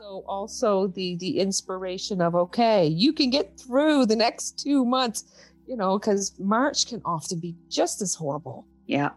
So 0.00 0.24
also 0.28 0.86
the 0.86 1.16
the 1.16 1.38
inspiration 1.40 2.22
of 2.22 2.34
okay, 2.36 2.86
you 2.86 3.12
can 3.12 3.30
get 3.30 3.58
through 3.58 4.06
the 4.06 4.16
next 4.16 4.58
two 4.62 4.84
months, 4.84 5.24
you 5.66 5.76
know, 5.76 5.98
because 5.98 6.32
March 6.38 6.86
can 6.86 7.02
often 7.04 7.40
be 7.40 7.56
just 7.68 8.00
as 8.00 8.14
horrible 8.14 8.64
Yeah. 8.86 9.10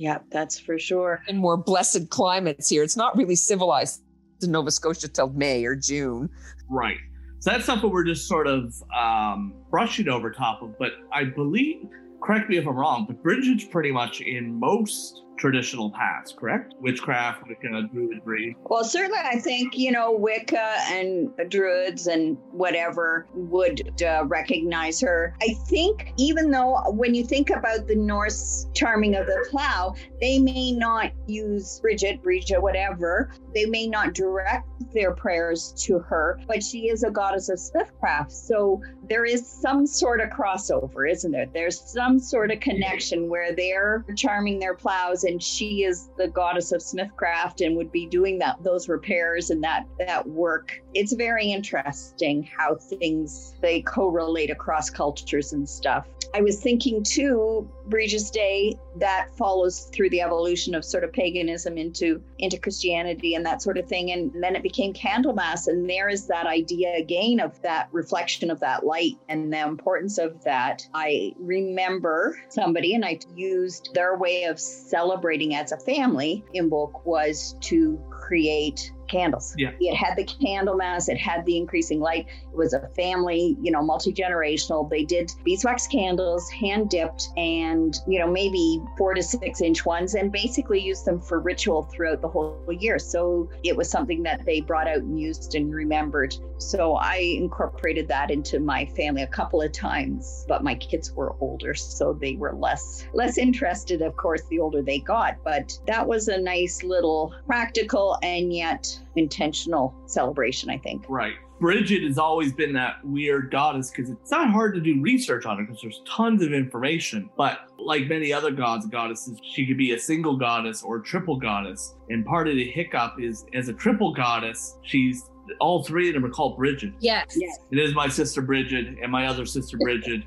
Yeah, 0.00 0.20
that's 0.30 0.58
for 0.58 0.78
sure. 0.78 1.22
in 1.28 1.36
more 1.36 1.58
blessed 1.58 2.08
climates 2.08 2.70
here. 2.70 2.82
It's 2.82 2.96
not 2.96 3.14
really 3.18 3.36
civilized 3.36 4.02
in 4.42 4.50
Nova 4.50 4.70
Scotia 4.70 5.08
till 5.08 5.28
May 5.28 5.62
or 5.66 5.76
June. 5.76 6.30
Right. 6.70 6.96
So 7.40 7.50
that's 7.50 7.66
something 7.66 7.90
we're 7.90 8.04
just 8.04 8.26
sort 8.26 8.46
of 8.46 8.82
um, 8.98 9.52
brushing 9.70 10.08
over 10.08 10.30
top 10.30 10.62
of. 10.62 10.78
But 10.78 10.92
I 11.12 11.24
believe, 11.24 11.86
correct 12.22 12.48
me 12.48 12.56
if 12.56 12.66
I'm 12.66 12.76
wrong, 12.76 13.04
but 13.06 13.22
Bridget's 13.22 13.66
pretty 13.66 13.92
much 13.92 14.22
in 14.22 14.58
most 14.58 15.22
traditional 15.40 15.90
paths, 15.90 16.32
correct? 16.32 16.74
Witchcraft, 16.80 17.48
Wicca, 17.48 17.88
Druidry. 17.92 18.54
Well, 18.64 18.84
certainly, 18.84 19.18
I 19.18 19.38
think, 19.38 19.76
you 19.76 19.90
know, 19.90 20.12
Wicca 20.12 20.76
and 20.90 21.30
Druids 21.48 22.06
and 22.06 22.36
whatever 22.52 23.26
would 23.34 24.02
uh, 24.02 24.24
recognize 24.26 25.00
her. 25.00 25.34
I 25.42 25.54
think, 25.66 26.12
even 26.18 26.50
though 26.50 26.82
when 26.90 27.14
you 27.14 27.24
think 27.24 27.50
about 27.50 27.88
the 27.88 27.96
Norse 27.96 28.66
charming 28.74 29.16
of 29.16 29.26
the 29.26 29.46
plow, 29.50 29.94
they 30.20 30.38
may 30.38 30.72
not 30.72 31.10
use 31.26 31.80
Bridget, 31.80 32.22
Bridget, 32.22 32.60
whatever. 32.60 33.32
They 33.54 33.64
may 33.64 33.86
not 33.86 34.12
direct 34.12 34.68
their 34.92 35.14
prayers 35.14 35.72
to 35.78 35.98
her, 36.00 36.38
but 36.46 36.62
she 36.62 36.88
is 36.88 37.02
a 37.02 37.10
goddess 37.10 37.48
of 37.48 37.58
smithcraft. 37.58 38.30
So 38.30 38.82
there 39.08 39.24
is 39.24 39.46
some 39.46 39.86
sort 39.86 40.20
of 40.20 40.28
crossover, 40.30 41.10
isn't 41.10 41.32
there? 41.32 41.46
There's 41.52 41.80
some 41.80 42.18
sort 42.18 42.50
of 42.50 42.60
connection 42.60 43.28
where 43.28 43.54
they're 43.54 44.04
charming 44.16 44.58
their 44.58 44.74
plows 44.74 45.24
and 45.30 45.42
she 45.42 45.84
is 45.84 46.10
the 46.18 46.28
goddess 46.28 46.72
of 46.72 46.80
smithcraft 46.80 47.64
and 47.64 47.76
would 47.76 47.92
be 47.92 48.06
doing 48.06 48.38
that 48.40 48.62
those 48.62 48.88
repairs 48.88 49.50
and 49.50 49.62
that 49.62 49.86
that 49.98 50.26
work. 50.28 50.82
It's 50.92 51.12
very 51.12 51.50
interesting 51.50 52.42
how 52.42 52.74
things 52.74 53.54
they 53.62 53.80
correlate 53.82 54.50
across 54.50 54.90
cultures 54.90 55.52
and 55.52 55.68
stuff. 55.68 56.06
I 56.34 56.42
was 56.42 56.60
thinking 56.60 57.02
too, 57.02 57.68
Bridget's 57.86 58.30
Day 58.30 58.76
that 58.96 59.28
follows 59.36 59.90
through 59.92 60.10
the 60.10 60.20
evolution 60.20 60.74
of 60.74 60.84
sort 60.84 61.04
of 61.04 61.12
paganism 61.12 61.78
into 61.78 62.22
into 62.40 62.58
Christianity 62.58 63.34
and 63.34 63.44
that 63.46 63.62
sort 63.62 63.78
of 63.78 63.86
thing, 63.86 64.10
and 64.10 64.32
then 64.42 64.56
it 64.56 64.62
became 64.62 64.92
Candlemas, 64.92 65.68
and 65.68 65.88
there 65.88 66.08
is 66.08 66.26
that 66.26 66.46
idea 66.46 66.94
again 66.96 67.40
of 67.40 67.60
that 67.62 67.88
reflection 67.92 68.50
of 68.50 68.60
that 68.60 68.84
light 68.84 69.14
and 69.28 69.52
the 69.52 69.60
importance 69.60 70.18
of 70.18 70.42
that. 70.44 70.86
I 70.94 71.32
remember 71.38 72.36
somebody, 72.48 72.94
and 72.94 73.04
I 73.04 73.20
used 73.34 73.90
their 73.94 74.16
way 74.16 74.44
of 74.44 74.58
celebrating 74.58 75.54
as 75.54 75.72
a 75.72 75.78
family. 75.78 76.44
Imbolc 76.54 77.04
was 77.04 77.56
to 77.60 78.00
create 78.10 78.92
candles. 79.10 79.54
Yeah. 79.58 79.72
It 79.80 79.96
had 79.96 80.16
the 80.16 80.24
Candlemas, 80.24 81.08
it 81.08 81.18
had 81.18 81.44
the 81.44 81.56
increasing 81.56 82.00
light. 82.00 82.26
It 82.28 82.56
was 82.56 82.72
a 82.72 82.88
family, 82.94 83.56
you 83.60 83.72
know, 83.72 83.82
multi 83.82 84.12
generational. 84.12 84.88
They 84.88 85.04
did 85.04 85.32
beeswax 85.42 85.88
candles, 85.88 86.48
hand 86.50 86.90
dipped, 86.90 87.28
and, 87.36 87.96
you 88.06 88.20
know, 88.20 88.30
maybe 88.30 88.80
four 88.96 89.14
to 89.14 89.22
six 89.22 89.60
inch 89.60 89.84
ones, 89.84 90.14
and 90.14 90.30
basically 90.30 90.80
used 90.80 91.04
them 91.04 91.20
for 91.20 91.40
ritual 91.40 91.88
throughout 91.92 92.20
the 92.20 92.28
whole 92.30 92.64
year. 92.70 92.98
So 92.98 93.48
it 93.62 93.76
was 93.76 93.90
something 93.90 94.22
that 94.22 94.44
they 94.44 94.60
brought 94.60 94.88
out 94.88 94.98
and 94.98 95.20
used 95.20 95.54
and 95.54 95.74
remembered. 95.74 96.34
So 96.58 96.94
I 96.94 97.16
incorporated 97.16 98.08
that 98.08 98.30
into 98.30 98.60
my 98.60 98.86
family 98.86 99.22
a 99.22 99.26
couple 99.26 99.62
of 99.62 99.72
times, 99.72 100.44
but 100.48 100.62
my 100.62 100.74
kids 100.74 101.12
were 101.12 101.34
older, 101.40 101.74
so 101.74 102.12
they 102.12 102.34
were 102.34 102.54
less 102.54 103.04
less 103.12 103.38
interested, 103.38 104.02
of 104.02 104.16
course, 104.16 104.42
the 104.48 104.58
older 104.58 104.82
they 104.82 104.98
got. 104.98 105.36
But 105.44 105.78
that 105.86 106.06
was 106.06 106.28
a 106.28 106.40
nice 106.40 106.82
little 106.82 107.34
practical 107.46 108.18
and 108.22 108.52
yet 108.52 108.98
intentional 109.16 109.94
celebration, 110.06 110.70
I 110.70 110.78
think. 110.78 111.04
Right. 111.08 111.34
Bridget 111.60 112.02
has 112.04 112.18
always 112.18 112.52
been 112.52 112.72
that 112.72 113.04
weird 113.04 113.50
goddess 113.50 113.90
because 113.90 114.10
it's 114.10 114.30
not 114.30 114.50
hard 114.50 114.74
to 114.74 114.80
do 114.80 115.00
research 115.02 115.44
on 115.44 115.58
her 115.58 115.64
because 115.64 115.82
there's 115.82 116.00
tons 116.08 116.42
of 116.42 116.52
information. 116.54 117.28
But 117.36 117.60
like 117.78 118.08
many 118.08 118.32
other 118.32 118.50
gods 118.50 118.84
and 118.84 118.92
goddesses, 118.92 119.38
she 119.42 119.66
could 119.66 119.76
be 119.76 119.92
a 119.92 119.98
single 119.98 120.36
goddess 120.36 120.82
or 120.82 120.96
a 120.96 121.02
triple 121.02 121.36
goddess. 121.36 121.94
And 122.08 122.24
part 122.24 122.48
of 122.48 122.54
the 122.54 122.70
hiccup 122.70 123.20
is 123.20 123.44
as 123.54 123.68
a 123.68 123.74
triple 123.74 124.14
goddess, 124.14 124.78
she's 124.82 125.30
all 125.60 125.82
three 125.82 126.08
of 126.08 126.14
them 126.14 126.24
are 126.24 126.30
called 126.30 126.56
Bridget. 126.56 126.92
Yes. 127.00 127.36
Yes. 127.36 127.58
It 127.70 127.78
is 127.78 127.94
my 127.94 128.08
sister 128.08 128.40
Bridget 128.40 128.98
and 129.02 129.12
my 129.12 129.26
other 129.26 129.44
sister 129.44 129.76
Bridget. 129.78 130.22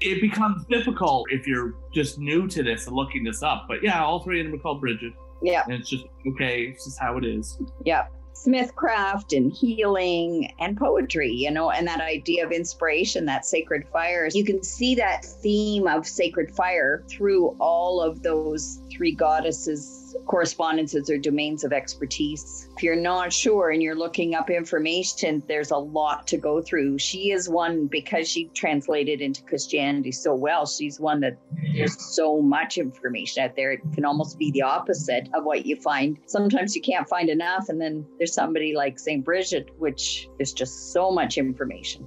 it 0.00 0.20
becomes 0.20 0.64
difficult 0.66 1.26
if 1.30 1.46
you're 1.46 1.74
just 1.92 2.18
new 2.18 2.46
to 2.48 2.62
this 2.62 2.86
and 2.86 2.96
looking 2.96 3.24
this 3.24 3.42
up. 3.42 3.66
But 3.68 3.82
yeah, 3.82 4.02
all 4.02 4.20
three 4.20 4.40
of 4.40 4.46
them 4.46 4.54
are 4.54 4.62
called 4.62 4.80
Bridget. 4.80 5.12
Yeah. 5.42 5.64
And 5.64 5.74
it's 5.74 5.88
just 5.88 6.04
okay, 6.26 6.62
it's 6.62 6.84
just 6.84 6.98
how 6.98 7.18
it 7.18 7.24
is. 7.24 7.60
Yeah. 7.84 8.06
Smithcraft 8.44 9.36
and 9.36 9.52
healing 9.52 10.52
and 10.60 10.76
poetry, 10.76 11.30
you 11.30 11.50
know, 11.50 11.70
and 11.70 11.86
that 11.86 12.00
idea 12.00 12.44
of 12.44 12.52
inspiration, 12.52 13.24
that 13.26 13.44
sacred 13.44 13.86
fire. 13.92 14.28
You 14.32 14.44
can 14.44 14.62
see 14.62 14.94
that 14.96 15.24
theme 15.24 15.86
of 15.86 16.06
sacred 16.06 16.54
fire 16.54 17.04
through 17.08 17.56
all 17.58 18.00
of 18.00 18.22
those 18.22 18.80
three 18.90 19.12
goddesses' 19.12 20.07
correspondences 20.26 21.10
or 21.10 21.18
domains 21.18 21.64
of 21.64 21.72
expertise. 21.72 22.68
If 22.76 22.82
you're 22.82 22.96
not 22.96 23.32
sure 23.32 23.70
and 23.70 23.82
you're 23.82 23.96
looking 23.96 24.34
up 24.34 24.50
information, 24.50 25.42
there's 25.48 25.70
a 25.70 25.76
lot 25.76 26.26
to 26.28 26.36
go 26.36 26.62
through. 26.62 26.98
She 26.98 27.30
is 27.30 27.48
one 27.48 27.86
because 27.86 28.28
she 28.28 28.46
translated 28.54 29.20
into 29.20 29.42
Christianity 29.42 30.12
so 30.12 30.34
well. 30.34 30.66
She's 30.66 31.00
one 31.00 31.20
that 31.20 31.38
there's 31.74 32.00
so 32.14 32.40
much 32.40 32.78
information 32.78 33.44
out 33.44 33.56
there. 33.56 33.72
It 33.72 33.80
can 33.94 34.04
almost 34.04 34.38
be 34.38 34.50
the 34.50 34.62
opposite 34.62 35.28
of 35.34 35.44
what 35.44 35.66
you 35.66 35.76
find. 35.76 36.18
Sometimes 36.26 36.74
you 36.74 36.82
can't 36.82 37.08
find 37.08 37.28
enough, 37.28 37.68
and 37.68 37.80
then 37.80 38.06
there's 38.18 38.34
somebody 38.34 38.74
like 38.74 38.98
St. 38.98 39.24
Bridget, 39.24 39.70
which 39.78 40.28
is 40.38 40.52
just 40.52 40.92
so 40.92 41.10
much 41.10 41.38
information. 41.38 42.06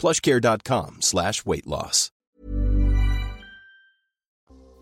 plushcare.com 0.00 1.02
slash 1.02 1.44
weight 1.44 1.66
loss. 1.66 2.10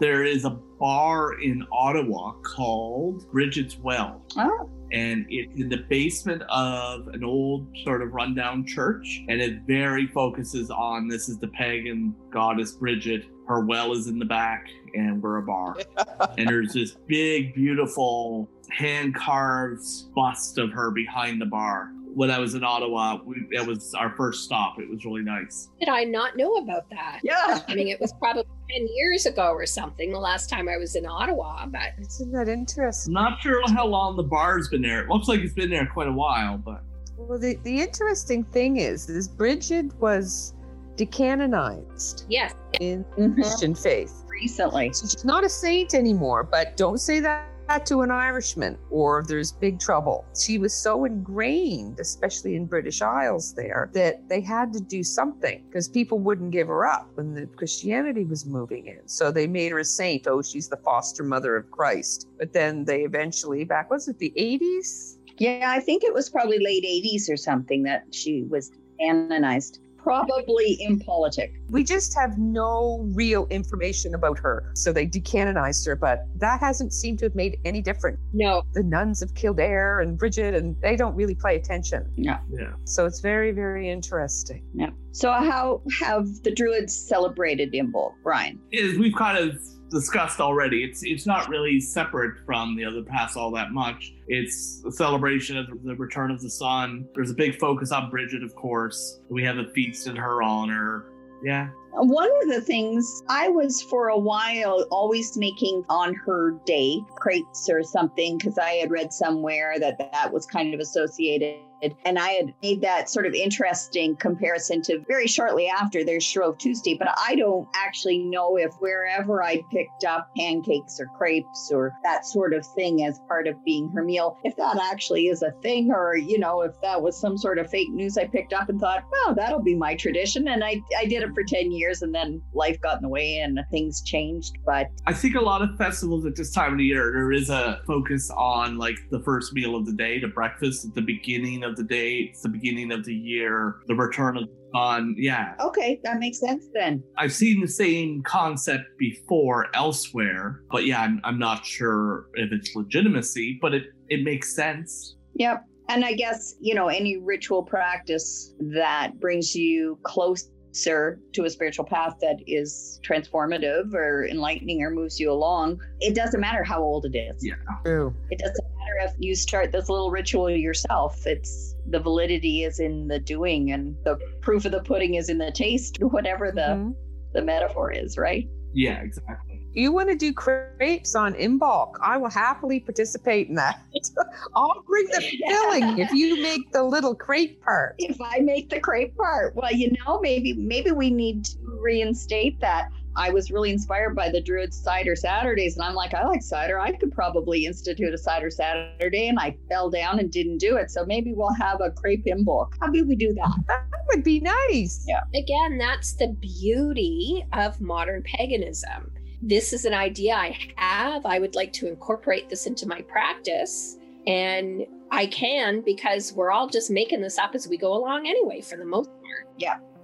There 0.01 0.23
is 0.23 0.45
a 0.45 0.51
bar 0.79 1.41
in 1.41 1.67
Ottawa 1.73 2.35
called 2.45 3.29
Bridget's 3.33 3.77
Well. 3.77 4.25
Oh, 4.37 4.71
and 4.93 5.27
it's 5.29 5.53
in 5.61 5.69
the 5.69 5.85
basement 5.89 6.43
of 6.49 7.09
an 7.09 7.25
old 7.25 7.67
sort 7.85 8.01
of 8.01 8.13
rundown 8.13 8.65
church. 8.65 9.25
And 9.29 9.41
it 9.41 9.63
very 9.67 10.07
focuses 10.07 10.71
on 10.71 11.09
this 11.09 11.29
is 11.29 11.39
the 11.39 11.49
pagan 11.49 12.15
goddess 12.31 12.73
bridget. 12.73 13.25
Her 13.49 13.65
well 13.65 13.93
is 13.93 14.07
in 14.07 14.19
the 14.19 14.25
back 14.25 14.69
and 14.95 15.23
we're 15.23 15.39
a 15.39 15.43
bar. 15.43 15.77
And 16.39 16.49
there's 16.49 16.73
this 16.73 16.93
big 17.07 17.55
beautiful 17.55 18.49
hand 18.71 19.15
carved 19.15 19.83
bust 20.15 20.59
of 20.59 20.71
her 20.71 20.91
behind 20.91 21.41
the 21.41 21.47
bar 21.47 21.91
when 22.15 22.31
i 22.31 22.38
was 22.38 22.55
in 22.55 22.65
ottawa 22.65 23.19
we, 23.25 23.37
that 23.53 23.67
was 23.67 23.95
our 23.95 24.11
first 24.17 24.45
stop 24.45 24.79
it 24.81 24.88
was 24.88 25.05
really 25.05 25.23
nice 25.23 25.69
Did 25.81 25.88
I 25.88 26.05
not 26.05 26.37
know 26.37 26.55
about 26.57 26.88
that? 26.91 27.21
yeah. 27.23 27.61
I 27.69 27.75
mean, 27.75 27.88
it 27.88 28.00
was 28.00 28.12
probably 28.19 28.45
10 28.71 28.88
years 28.97 29.27
ago 29.27 29.49
or 29.53 29.65
something, 29.67 30.11
the 30.12 30.19
last 30.19 30.49
time 30.50 30.69
I 30.69 30.77
was 30.77 30.95
in 30.97 31.07
Ottawa, 31.07 31.67
but 31.67 31.91
Isn't 32.00 32.33
that 32.33 32.49
interesting? 32.49 33.12
not 33.15 33.41
sure 33.41 33.61
how 33.73 33.87
long 33.87 34.17
the 34.17 34.23
bar's 34.23 34.69
been 34.69 34.83
there 34.83 35.03
it 35.03 35.09
looks 35.09 35.29
like 35.29 35.41
it's 35.41 35.55
been 35.55 35.71
there 35.71 35.87
quite 35.87 36.09
a 36.09 36.12
while 36.12 36.59
but 36.59 36.83
Well, 37.17 37.38
the, 37.38 37.57
the 37.65 37.81
interesting 37.81 38.45
thing 38.45 38.77
is, 38.79 39.09
is 39.09 39.29
Bridget 39.29 39.95
was 40.00 40.55
decanonized 40.97 42.25
yes, 42.29 42.55
in 42.81 43.05
Mhm. 43.17 43.35
Christian 43.35 43.75
faith. 43.75 44.12
Recently. 44.29 44.93
So 44.93 45.07
she's 45.09 45.25
not 45.25 45.43
a 45.45 45.49
saint 45.49 45.95
anymore, 45.95 46.45
but 46.45 46.77
don't 46.77 46.99
say 46.99 47.19
that 47.21 47.47
to 47.77 48.01
an 48.01 48.11
Irishman 48.11 48.79
or 48.91 49.23
there's 49.29 49.53
big 49.53 49.79
trouble. 49.79 50.25
She 50.35 50.59
was 50.59 50.73
so 50.73 51.05
ingrained, 51.05 52.01
especially 52.01 52.57
in 52.57 52.65
British 52.65 53.03
Isles 53.03 53.53
there, 53.55 53.91
that 53.93 54.27
they 54.29 54.41
had 54.41 54.73
to 54.73 54.81
do 54.81 55.03
something 55.03 55.63
because 55.69 55.87
people 55.89 56.19
wouldn't 56.19 56.51
give 56.51 56.69
her 56.69 56.87
up 56.87 57.11
when 57.15 57.35
the 57.35 57.47
Christianity 57.47 58.25
was 58.25 58.47
moving 58.47 58.87
in. 58.87 59.07
So 59.07 59.31
they 59.31 59.47
made 59.47 59.73
her 59.73 59.81
a 59.81 59.85
saint. 59.85 60.27
Oh, 60.27 60.41
she's 60.41 60.69
the 60.69 60.79
foster 60.79 61.23
mother 61.23 61.57
of 61.57 61.71
Christ. 61.71 62.29
But 62.39 62.53
then 62.53 62.85
they 62.85 63.03
eventually, 63.03 63.65
back, 63.65 63.91
was 63.91 64.09
it 64.09 64.19
the 64.19 64.33
80s? 64.37 65.19
Yeah, 65.37 65.67
I 65.69 65.81
think 65.81 66.03
it 66.03 66.15
was 66.15 66.31
probably 66.31 66.59
late 66.59 66.85
80s 66.85 67.31
or 67.31 67.37
something 67.37 67.83
that 67.85 68.07
she 68.11 68.45
was 68.45 68.73
canonized. 68.99 69.81
Probably 70.09 70.79
impolitic. 70.81 71.61
We 71.69 71.85
just 71.85 72.15
have 72.15 72.38
no 72.38 73.07
real 73.12 73.47
information 73.50 74.15
about 74.15 74.38
her. 74.38 74.71
So 74.75 74.91
they 74.91 75.07
decanonized 75.07 75.85
her, 75.87 75.97
but 75.97 76.27
that 76.37 76.61
hasn't 76.61 76.95
seemed 76.95 77.19
to 77.19 77.27
have 77.27 77.35
made 77.35 77.59
any 77.67 77.83
difference. 77.83 78.19
no, 78.33 78.62
The 78.73 78.83
nuns 78.83 79.21
of 79.21 79.35
Kildare 79.35 80.00
and 80.00 80.17
Bridget, 80.17 80.55
and 80.55 80.81
they 80.81 80.97
don't 80.97 81.15
really 81.15 81.35
pay 81.35 81.57
attention. 81.57 82.11
Yeah. 82.17 82.38
yeah 82.50 82.73
So 82.85 83.05
it's 83.05 83.21
very, 83.21 83.53
very 83.53 83.91
interesting. 83.91 84.65
Yeah. 84.73 84.91
So 85.12 85.31
how 85.31 85.83
have 86.00 86.27
the 86.43 86.55
Druids 86.55 86.97
celebrated 86.97 87.73
Imbolc, 87.75 88.12
Brian? 88.23 88.59
Is 88.73 88.99
we've 88.99 89.15
kind 89.15 89.37
of 89.37 89.61
discussed 89.90 90.40
already, 90.40 90.85
it's 90.85 91.02
it's 91.02 91.26
not 91.26 91.49
really 91.49 91.80
separate 91.80 92.38
from 92.45 92.76
the 92.76 92.85
other 92.85 93.02
pass 93.02 93.37
all 93.37 93.50
that 93.52 93.73
much. 93.73 94.14
It's 94.28 94.83
a 94.87 94.92
celebration 94.92 95.57
of 95.57 95.66
the 95.85 95.95
return 95.95 96.30
of 96.30 96.40
the 96.40 96.50
sun. 96.50 97.07
There's 97.14 97.30
a 97.30 97.35
big 97.35 97.59
focus 97.59 97.92
on 97.92 98.11
Bridget, 98.11 98.42
of 98.42 98.54
course. 98.54 99.21
We 99.28 99.42
have 99.45 99.59
a 99.59 99.68
feast 99.73 100.07
in 100.07 100.16
her 100.16 100.42
honor. 100.42 101.07
Yeah, 101.42 101.68
One 101.92 102.28
of 102.42 102.49
the 102.49 102.61
things 102.61 103.23
I 103.28 103.49
was 103.49 103.80
for 103.80 104.09
a 104.09 104.18
while 104.18 104.85
always 104.90 105.37
making 105.37 105.85
on 105.88 106.14
her 106.14 106.59
day 106.66 107.00
crates 107.14 107.68
or 107.71 107.85
something 107.85 108.38
because 108.38 108.59
I 108.59 108.71
had 108.71 108.90
read 108.90 109.12
somewhere 109.12 109.78
that 109.78 109.99
that 109.99 110.33
was 110.33 110.47
kind 110.47 110.75
of 110.75 110.80
associated 110.80 111.61
and 112.04 112.18
I 112.18 112.30
had 112.30 112.54
made 112.62 112.80
that 112.82 113.11
sort 113.11 113.26
of 113.26 113.35
interesting 113.35 114.16
comparison 114.16 114.82
to 114.82 115.00
very 115.06 115.26
shortly 115.26 115.68
after 115.68 116.04
there's 116.04 116.25
Shrove 116.25 116.58
Tuesday. 116.58 116.97
But 116.99 117.08
I 117.16 117.35
don't 117.37 117.68
actually 117.75 118.18
know 118.18 118.56
if 118.56 118.73
wherever 118.80 119.42
I 119.42 119.62
picked 119.70 120.04
up 120.04 120.30
pancakes 120.37 121.00
or 121.00 121.06
crepes 121.16 121.70
or 121.73 121.92
that 122.02 122.26
sort 122.26 122.54
of 122.54 122.66
thing 122.75 123.04
as 123.04 123.20
part 123.28 123.47
of 123.47 123.62
being 123.64 123.88
her 123.90 124.04
meal, 124.04 124.38
if 124.44 124.56
that 124.56 124.78
actually 124.90 125.28
is 125.28 125.42
a 125.42 125.52
thing 125.62 125.90
or, 125.90 126.16
you 126.16 126.38
know, 126.38 126.62
if 126.62 126.80
that 126.82 127.00
was 127.00 127.18
some 127.18 127.37
sort 127.38 127.58
of 127.58 127.70
fake 127.70 127.90
news 127.90 128.18
I 128.18 128.26
picked 128.26 128.52
up 128.52 128.68
and 128.68 128.80
thought, 128.80 129.04
well, 129.11 129.35
that'll 129.35 129.62
be 129.62 129.75
my 129.75 129.94
tradition. 129.94 130.49
And 130.49 130.64
I, 130.64 130.82
I 130.99 131.04
did 131.04 131.23
it 131.23 131.30
for 131.35 131.44
10 131.44 131.73
years 131.73 132.02
and 132.02 132.14
then 132.14 132.42
life 132.54 132.80
got 132.80 132.97
in 132.97 133.02
the 133.02 133.08
way 133.08 133.38
and 133.38 133.58
things 133.70 134.02
changed. 134.02 134.58
But 134.64 134.88
I 135.06 135.12
think 135.12 135.35
a 135.35 135.40
lot 135.40 135.62
of 135.62 135.76
festivals 135.76 136.26
at 136.26 136.37
this 136.37 136.52
time 136.52 136.73
of 136.73 136.78
the 136.78 136.85
year, 136.85 137.12
there 137.12 137.32
is 137.32 137.50
a 137.50 137.80
focus 137.87 138.30
on 138.30 138.78
like 138.78 138.97
the 139.11 139.20
first 139.20 139.52
meal 139.52 139.76
of 139.76 139.87
the 139.87 139.92
day, 139.92 140.18
the 140.18 140.28
breakfast 140.28 140.85
at 140.85 140.94
the 140.94 141.02
beginning 141.02 141.62
of 141.64 141.68
the 141.77 141.85
day. 141.85 142.31
It's 142.31 142.43
the 142.43 142.49
beginning 142.49 142.93
of 142.93 143.05
the 143.05 143.15
year, 143.15 143.77
the 143.87 143.95
return 143.95 144.37
of 144.37 144.49
on. 144.75 145.15
Yeah. 145.19 145.55
okay, 145.61 146.01
that 146.05 146.19
makes 146.19 146.41
sense 146.41 146.67
then. 146.75 147.03
I've 147.17 147.33
seen 147.33 147.61
the 147.61 147.69
same 147.69 148.23
concept 148.23 148.85
before 148.99 149.67
elsewhere, 149.75 150.63
but 150.71 150.87
yeah, 150.87 151.01
I'm, 151.01 151.21
I'm 151.25 151.39
not 151.39 151.65
sure 151.65 152.27
if 152.35 152.53
it's 152.53 152.75
legitimacy, 152.75 153.59
but 153.61 153.75
it, 153.75 153.85
it 154.09 154.25
makes 154.25 154.55
sense. 154.55 155.17
Yep. 155.35 155.65
And 155.89 156.05
I 156.05 156.13
guess, 156.13 156.55
you 156.61 156.75
know, 156.75 156.89
any 156.89 157.17
ritual 157.17 157.63
practice 157.63 158.55
that 158.75 159.19
brings 159.21 159.55
you 159.55 159.99
closer 160.03 161.19
to 161.33 161.45
a 161.45 161.51
spiritual 161.51 161.87
path 161.87 162.17
that 162.21 162.37
is 162.47 163.01
transformative 163.03 163.95
or 163.95 164.27
enlightening 164.27 164.83
or 164.83 164.91
moves 164.91 165.19
you 165.19 165.33
along, 165.33 165.81
it 166.01 166.15
doesn't 166.15 166.41
matter 166.41 166.63
how 166.63 166.83
old 166.83 167.07
it 167.07 167.17
is. 167.17 167.45
Yeah. 167.45 167.55
True. 167.85 168.15
It 168.31 168.39
doesn't 168.39 168.65
matter 168.65 168.77
if 168.99 169.12
you 169.19 169.35
start 169.35 169.73
this 169.73 169.88
little 169.88 170.11
ritual 170.11 170.50
yourself. 170.50 171.26
It's 171.26 171.75
the 171.90 171.99
validity 172.00 172.64
is 172.64 172.81
in 172.81 173.09
the 173.09 173.19
doing 173.19 173.73
and 173.73 173.97
the 174.05 174.19
proof 174.43 174.64
of 174.64 174.73
the 174.73 174.81
pudding 174.83 175.14
is 175.14 175.28
in 175.28 175.38
the 175.38 175.50
taste, 175.52 175.99
whatever 176.02 176.50
the, 176.50 176.61
Mhm. 176.61 176.95
the 177.35 177.43
metaphor 177.43 177.90
is, 177.93 178.19
right? 178.19 178.47
Yeah, 178.75 179.00
exactly. 179.00 179.62
You 179.73 179.93
want 179.93 180.09
to 180.11 180.17
do 180.17 180.33
crepes 180.33 181.14
on 181.14 181.35
Imbolc? 181.35 181.95
I 182.02 182.17
will 182.17 182.31
happily 182.31 182.81
participate 182.81 183.49
in 183.49 183.55
that. 183.55 183.81
I'll 184.55 184.83
bring 184.87 185.07
the 185.07 185.21
filling 185.49 185.99
if 185.99 186.12
you 186.12 186.40
make 186.43 186.71
the 186.73 186.83
little 186.83 187.14
crepe 187.14 187.62
part. 187.62 187.95
if 187.99 188.21
I 188.21 188.40
make 188.40 188.69
the 188.71 188.81
crepe 188.81 189.17
part. 189.17 189.55
Well, 189.57 189.73
you 189.73 189.93
know, 190.07 190.21
maybe 190.21 190.52
maybe 190.55 190.90
we 190.90 191.11
need 191.11 191.45
to 191.47 191.59
reinstate 191.81 192.61
that. 192.61 192.88
I 193.19 193.31
was 193.31 193.51
really 193.51 193.71
inspired 193.71 194.15
by 194.15 194.31
the 194.31 194.41
Druid 194.41 194.73
Cider 194.73 195.17
Saturdays, 195.17 195.77
and 195.77 195.85
I'm 195.85 195.95
like, 195.95 196.15
I 196.15 196.25
like 196.25 196.41
cider. 196.41 196.79
I 196.79 196.93
could 196.93 197.11
probably 197.11 197.67
institute 197.67 198.15
a 198.15 198.19
cider 198.19 198.49
Saturday, 198.49 199.27
and 199.27 199.41
I 199.41 199.57
fell 199.69 199.91
down 199.91 200.21
and 200.21 200.31
didn't 200.31 200.59
do 200.59 200.77
it. 200.77 200.93
So 200.93 201.05
maybe 201.05 201.33
we'll 201.35 201.53
have 201.55 201.81
a 201.81 201.91
crepe 201.91 202.27
Imbolc. 202.27 202.75
How 202.81 202.87
about 202.87 203.07
we 203.07 203.17
do 203.17 203.35
that? 203.35 203.59
That 203.67 203.85
would 204.15 204.23
be 204.23 204.39
nice. 204.39 205.05
Yeah. 205.09 205.23
Again, 205.35 205.79
that's 205.79 206.13
the 206.13 206.29
beauty 206.41 207.45
of 207.53 207.81
modern 207.81 208.23
paganism. 208.23 209.11
This 209.43 209.73
is 209.73 209.85
an 209.85 209.95
idea 209.95 210.35
I 210.35 210.57
have. 210.77 211.27
I 211.27 211.41
would 211.41 211.57
like 211.57 211.73
to 211.75 211.89
incorporate 211.89 212.49
this 212.49 212.67
into 212.67 212.87
my 212.87 213.03
practice. 213.03 213.97
And 214.29 214.87
I 215.11 215.27
can 215.27 215.81
because 215.81 216.33
we're 216.33 216.53
all 216.53 216.69
just 216.69 216.89
making 216.91 217.23
this 217.23 217.37
up 217.37 217.55
as 217.55 217.67
we 217.67 217.79
go 217.79 217.97
along 217.97 218.29
anyway, 218.29 218.61
for 218.61 218.77
the 218.77 218.85
most 218.85 219.11
part. 219.11 219.49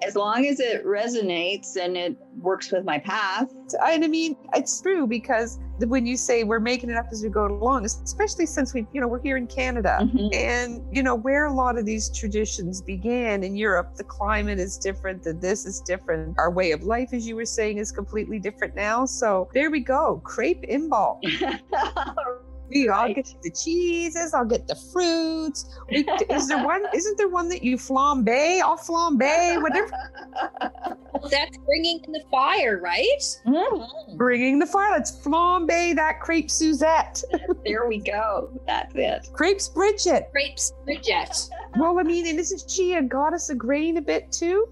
As 0.06 0.16
long 0.16 0.46
as 0.46 0.60
it 0.60 0.84
resonates 0.84 1.76
and 1.76 1.96
it 1.96 2.16
works 2.38 2.70
with 2.70 2.84
my 2.84 2.98
path. 2.98 3.50
I 3.82 3.98
mean, 3.98 4.36
it's 4.54 4.80
true 4.80 5.06
because 5.06 5.58
when 5.80 6.06
you 6.06 6.16
say 6.16 6.44
we're 6.44 6.60
making 6.60 6.90
it 6.90 6.96
up 6.96 7.06
as 7.10 7.22
we 7.22 7.28
go 7.28 7.46
along, 7.46 7.84
especially 7.84 8.46
since 8.46 8.74
we, 8.74 8.86
you 8.92 9.00
know, 9.00 9.08
we're 9.08 9.22
here 9.22 9.36
in 9.36 9.46
Canada. 9.46 9.98
Mhm. 10.02 10.34
And, 10.34 10.82
you 10.92 11.02
know, 11.02 11.14
where 11.14 11.46
a 11.46 11.52
lot 11.52 11.78
of 11.78 11.86
these 11.86 12.10
traditions 12.10 12.82
began 12.82 13.42
in 13.42 13.56
Europe, 13.56 13.94
the 13.96 14.04
climate 14.04 14.58
is 14.58 14.76
different, 14.76 15.22
that 15.24 15.40
this 15.40 15.64
is 15.64 15.80
different. 15.80 16.36
Our 16.38 16.50
way 16.50 16.72
of 16.72 16.82
life, 16.82 17.10
as 17.12 17.26
you 17.26 17.36
were 17.36 17.46
saying, 17.46 17.78
is 17.78 17.90
completely 17.90 18.38
different 18.38 18.74
now. 18.76 19.04
So 19.06 19.48
there 19.54 19.70
we 19.70 19.80
go. 19.80 20.20
Crepe 20.24 20.62
Imbolc. 20.68 21.20
I'll 22.74 22.88
Right. 23.04 23.14
get 23.14 23.32
the 23.42 23.50
cheeses, 23.50 24.34
I'll 24.34 24.44
get 24.44 24.66
the 24.66 24.74
fruits. 24.92 25.64
We, 25.90 26.04
is 26.30 26.48
there 26.48 26.64
one 26.64 26.82
isn't 26.94 27.16
there 27.18 27.28
one 27.28 27.48
that 27.50 27.62
you 27.62 27.76
flambe? 27.76 28.60
I'll 28.60 28.76
flambe, 28.76 29.62
whatever 29.62 29.90
Well, 31.12 31.28
that's 31.30 31.56
bringing 31.58 32.00
in 32.04 32.12
the 32.12 32.22
fire, 32.30 32.80
right? 32.82 33.22
Mhm. 33.46 34.16
bringing 34.16 34.58
the 34.58 34.66
fire. 34.66 34.90
Let's 34.92 35.12
flambe 35.12 35.94
that 35.94 36.20
crepe 36.20 36.50
Suzette. 36.50 37.22
there 37.64 37.86
we 37.88 37.98
go. 37.98 38.50
That's 38.66 38.94
it. 38.94 39.28
Crepes 39.32 39.68
Bridget. 39.68 40.28
Grapes, 40.32 40.72
Bridget. 40.84 41.48
Well, 41.76 41.98
I 41.98 42.02
mean, 42.02 42.26
and 42.26 42.38
isn't 42.38 42.68
she 42.70 42.94
a 42.94 43.02
goddess 43.02 43.50
of 43.50 43.58
grain 43.58 43.96
a 43.98 44.02
bit 44.02 44.30
too? 44.32 44.68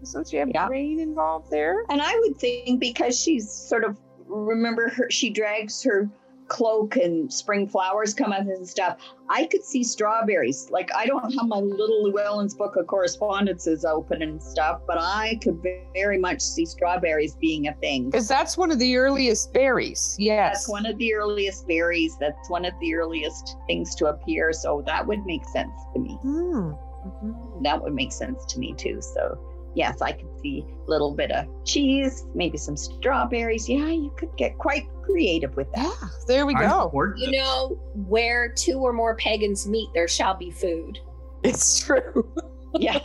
Doesn't 0.00 0.28
she 0.28 0.36
have 0.36 0.48
Yeah. 0.54 0.68
grain 0.68 1.00
involved 1.00 1.50
there? 1.50 1.84
And 1.88 2.00
I 2.02 2.14
would 2.20 2.36
think 2.36 2.80
because 2.80 3.18
she's 3.18 3.50
sort 3.50 3.82
of 3.84 3.96
remember 4.26 4.88
her, 4.90 5.08
she 5.10 5.30
drags 5.30 5.82
her 5.84 6.08
cloak 6.48 6.96
and 6.96 7.32
spring 7.32 7.68
flowers 7.68 8.14
come 8.14 8.32
up 8.32 8.42
and 8.42 8.68
stuff. 8.68 8.98
I 9.28 9.46
could 9.46 9.64
see 9.64 9.82
strawberries. 9.82 10.68
Like 10.70 10.90
I 10.94 11.06
don't 11.06 11.32
have 11.34 11.48
my 11.48 11.58
little 11.58 12.04
Llewellyn's 12.04 12.54
book 12.54 12.76
of 12.76 12.86
correspondences 12.86 13.84
open 13.84 14.22
and 14.22 14.42
stuff, 14.42 14.80
but 14.86 14.98
I 14.98 15.38
could 15.42 15.60
very 15.92 16.18
much 16.18 16.40
see 16.40 16.64
strawberries 16.64 17.34
being 17.34 17.68
a 17.68 17.74
thing. 17.74 18.10
Because 18.10 18.28
that's 18.28 18.56
one 18.56 18.70
of 18.70 18.78
the 18.78 18.96
earliest 18.96 19.52
berries. 19.52 20.16
Yes. 20.18 20.54
That's 20.54 20.68
one 20.68 20.86
of 20.86 20.96
the 20.98 21.14
earliest 21.14 21.66
berries. 21.66 22.16
That's 22.20 22.48
one 22.48 22.64
of 22.64 22.74
the 22.80 22.94
earliest 22.94 23.56
things 23.66 23.94
to 23.96 24.06
appear. 24.06 24.52
So 24.52 24.82
that 24.86 25.06
would 25.06 25.24
make 25.26 25.44
sense 25.48 25.72
to 25.94 26.00
me. 26.00 26.14
Hmm. 26.22 26.72
Mhm. 27.06 27.62
That 27.62 27.82
would 27.82 27.94
make 27.94 28.12
sense 28.12 28.44
to 28.46 28.58
me 28.58 28.74
too. 28.74 29.00
So 29.00 29.38
yes, 29.76 30.00
I 30.00 30.12
could 30.12 30.28
see 30.40 30.64
a 30.86 30.90
little 30.90 31.14
bit 31.14 31.30
of 31.30 31.46
cheese, 31.64 32.26
maybe 32.34 32.58
some 32.58 32.76
strawberries. 32.76 33.68
Yeah, 33.68 33.88
you 33.90 34.12
could 34.16 34.34
get 34.36 34.58
quite 34.58 34.88
creative 35.04 35.54
with 35.54 35.70
that. 35.74 35.96
Yeah, 36.02 36.08
there 36.26 36.46
we 36.46 36.54
go. 36.54 36.90
You 37.16 37.30
know, 37.30 37.78
where 38.08 38.48
two 38.48 38.80
or 38.80 38.92
more 38.92 39.14
pagans 39.16 39.68
meet, 39.68 39.88
there 39.94 40.08
shall 40.08 40.34
be 40.34 40.50
food. 40.50 40.98
It's 41.44 41.80
true. 41.80 42.28
Yeah. 42.78 42.98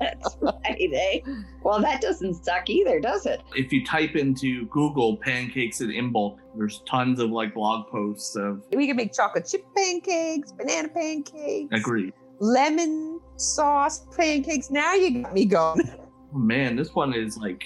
That's 0.00 0.36
right, 0.40 0.90
eh? 0.92 1.20
Well, 1.62 1.80
that 1.80 2.00
doesn't 2.00 2.44
suck 2.44 2.68
either, 2.68 2.98
does 2.98 3.24
it? 3.24 3.40
If 3.54 3.72
you 3.72 3.84
type 3.84 4.16
into 4.16 4.66
Google 4.66 5.16
pancakes 5.16 5.80
in 5.80 5.90
Imbolc, 5.90 6.38
there's 6.56 6.82
tons 6.88 7.20
of 7.20 7.30
like 7.30 7.54
blog 7.54 7.88
posts 7.88 8.34
of 8.34 8.64
We 8.74 8.88
can 8.88 8.96
make 8.96 9.12
chocolate 9.12 9.46
chip 9.46 9.64
pancakes, 9.76 10.50
banana 10.50 10.88
pancakes, 10.88 11.72
agree. 11.72 12.12
Lemon 12.40 13.20
sauce 13.36 14.06
pancakes. 14.16 14.70
Now 14.70 14.94
you 14.94 15.22
got 15.22 15.34
me 15.34 15.44
going. 15.44 15.90
Oh, 16.32 16.38
man, 16.38 16.76
this 16.76 16.94
one 16.94 17.12
is 17.12 17.36
like 17.36 17.64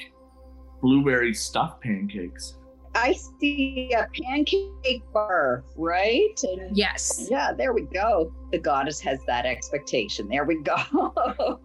blueberry 0.80 1.34
stuffed 1.34 1.82
pancakes. 1.82 2.56
I 2.94 3.12
see 3.38 3.92
a 3.92 4.06
pancake 4.22 5.02
bar, 5.12 5.64
right? 5.76 6.40
And 6.44 6.74
Yes. 6.74 7.28
yeah, 7.30 7.52
there 7.52 7.74
we 7.74 7.82
go. 7.82 8.32
The 8.52 8.58
goddess 8.58 9.00
has 9.00 9.18
that 9.26 9.44
expectation. 9.44 10.28
There 10.28 10.44
we 10.44 10.62
go. 10.62 10.76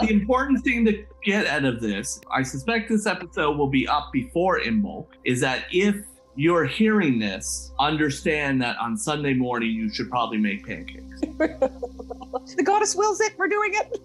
the 0.00 0.10
important 0.10 0.62
thing 0.62 0.84
to 0.84 1.04
get 1.24 1.48
out 1.48 1.64
of 1.64 1.80
this, 1.80 2.20
I 2.30 2.44
suspect 2.44 2.88
this 2.88 3.06
episode 3.06 3.58
will 3.58 3.66
be 3.70 3.88
up 3.88 4.10
before 4.12 4.60
Imbolc, 4.60 5.06
is 5.24 5.40
that 5.40 5.64
if 5.72 5.96
you're 6.38 6.66
hearing 6.66 7.18
this, 7.18 7.72
understand 7.80 8.62
that 8.62 8.76
on 8.78 8.96
Sunday 8.96 9.34
morning 9.34 9.72
you 9.72 9.92
should 9.92 10.08
probably 10.08 10.38
make 10.38 10.64
pancakes. 10.64 11.20
the 11.20 12.62
goddess 12.64 12.94
wills 12.94 13.20
it. 13.20 13.34
We're 13.36 13.48
doing 13.48 13.72
it. 13.74 14.00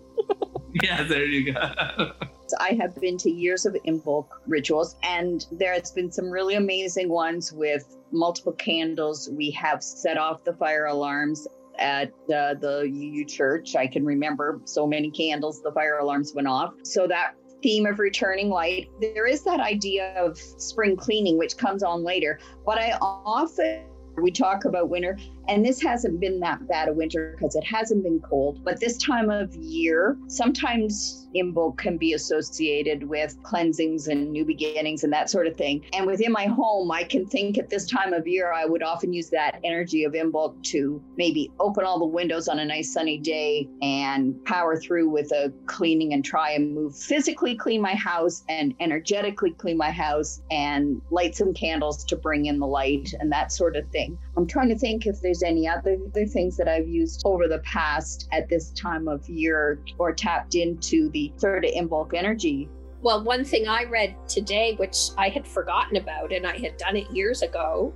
yeah, 0.83 1.03
there 1.03 1.25
you 1.25 1.53
go. 1.53 1.61
I 2.59 2.69
have 2.81 2.99
been 2.99 3.17
to 3.17 3.29
years 3.29 3.67
of 3.67 3.77
Imbolc 3.85 4.27
rituals, 4.47 4.95
and 5.03 5.45
there's 5.51 5.91
been 5.91 6.11
some 6.11 6.31
really 6.31 6.55
amazing 6.55 7.07
ones 7.09 7.53
with 7.53 7.97
multiple 8.11 8.53
candles. 8.53 9.29
We 9.31 9.51
have 9.51 9.83
set 9.83 10.17
off 10.17 10.43
the 10.43 10.53
fire 10.53 10.85
alarms 10.85 11.47
at 11.77 12.09
uh, 12.33 12.55
the 12.55 12.89
UU 12.91 13.25
church. 13.25 13.75
I 13.75 13.85
can 13.85 14.05
remember 14.05 14.59
so 14.65 14.87
many 14.87 15.11
candles, 15.11 15.61
the 15.61 15.71
fire 15.71 15.99
alarms 15.99 16.33
went 16.33 16.47
off. 16.47 16.73
So 16.83 17.07
that 17.07 17.35
theme 17.63 17.85
of 17.85 17.97
returning 17.97 18.49
light, 18.49 18.89
there 19.01 19.25
is 19.25 19.43
that 19.43 19.59
idea 19.59 20.13
of 20.15 20.37
spring 20.37 20.95
cleaning, 20.95 21.37
which 21.37 21.57
comes 21.57 21.81
on 21.81 22.03
later. 22.03 22.37
But 22.65 22.77
I 22.77 22.97
often, 23.01 23.85
we 24.21 24.29
talk 24.29 24.65
about 24.65 24.89
winter, 24.89 25.17
And 25.47 25.65
this 25.65 25.81
hasn't 25.81 26.19
been 26.19 26.39
that 26.39 26.67
bad 26.67 26.89
a 26.89 26.93
winter 26.93 27.35
because 27.35 27.55
it 27.55 27.63
hasn't 27.63 28.03
been 28.03 28.19
cold. 28.19 28.63
But 28.63 28.79
this 28.79 28.97
time 28.97 29.29
of 29.29 29.53
year, 29.55 30.17
sometimes 30.27 31.27
Imbolc 31.35 31.77
can 31.77 31.97
be 31.97 32.13
associated 32.13 33.03
with 33.03 33.41
cleansings 33.43 34.07
and 34.07 34.31
new 34.31 34.45
beginnings 34.45 35.03
and 35.03 35.11
that 35.13 35.29
sort 35.29 35.47
of 35.47 35.55
thing. 35.55 35.83
And 35.93 36.05
within 36.05 36.31
my 36.31 36.45
home, 36.45 36.91
I 36.91 37.03
can 37.03 37.25
think 37.25 37.57
at 37.57 37.69
this 37.69 37.89
time 37.89 38.13
of 38.13 38.27
year, 38.27 38.53
I 38.53 38.65
would 38.65 38.83
often 38.83 39.13
use 39.13 39.29
that 39.31 39.59
energy 39.63 40.03
of 40.03 40.13
Imbolc 40.13 40.61
to 40.63 41.01
maybe 41.17 41.51
open 41.59 41.85
all 41.85 41.99
the 41.99 42.05
windows 42.05 42.47
on 42.47 42.59
a 42.59 42.65
nice 42.65 42.93
sunny 42.93 43.17
day 43.17 43.67
and 43.81 44.43
power 44.45 44.77
through 44.77 45.09
with 45.09 45.31
a 45.31 45.51
cleaning 45.65 46.13
and 46.13 46.23
try 46.23 46.51
and 46.51 46.73
move 46.73 46.95
physically 46.95 47.55
clean 47.55 47.81
my 47.81 47.95
house 47.95 48.43
and 48.49 48.73
energetically 48.79 49.51
clean 49.51 49.77
my 49.77 49.91
house 49.91 50.41
and 50.51 51.01
light 51.11 51.35
some 51.35 51.53
candles 51.53 52.03
to 52.05 52.15
bring 52.15 52.45
in 52.45 52.59
the 52.59 52.67
light 52.67 53.13
and 53.19 53.31
that 53.31 53.51
sort 53.51 53.75
of 53.75 53.87
thing. 53.89 54.17
I'm 54.35 54.47
trying 54.47 54.69
to 54.69 54.77
think 54.77 55.05
if 55.05 55.21
there's 55.21 55.43
any 55.43 55.67
other, 55.67 55.97
other 56.07 56.25
things 56.25 56.57
that 56.57 56.67
I've 56.67 56.87
used 56.87 57.21
over 57.23 57.47
the 57.47 57.59
past 57.59 58.27
at 58.31 58.49
this 58.49 58.71
time 58.71 59.07
of 59.07 59.27
year 59.29 59.79
or 59.99 60.11
tapped 60.11 60.55
into 60.55 61.09
the 61.11 61.31
sort 61.37 61.65
of 61.65 61.71
Imbolc 61.71 62.13
energy. 62.13 62.69
Well, 63.01 63.23
one 63.23 63.43
thing 63.43 63.67
I 63.67 63.83
read 63.83 64.15
today, 64.27 64.75
which 64.77 65.09
I 65.17 65.29
had 65.29 65.47
forgotten 65.47 65.97
about 65.97 66.31
and 66.31 66.47
I 66.47 66.57
had 66.57 66.77
done 66.77 66.95
it 66.95 67.11
years 67.11 67.41
ago, 67.41 67.93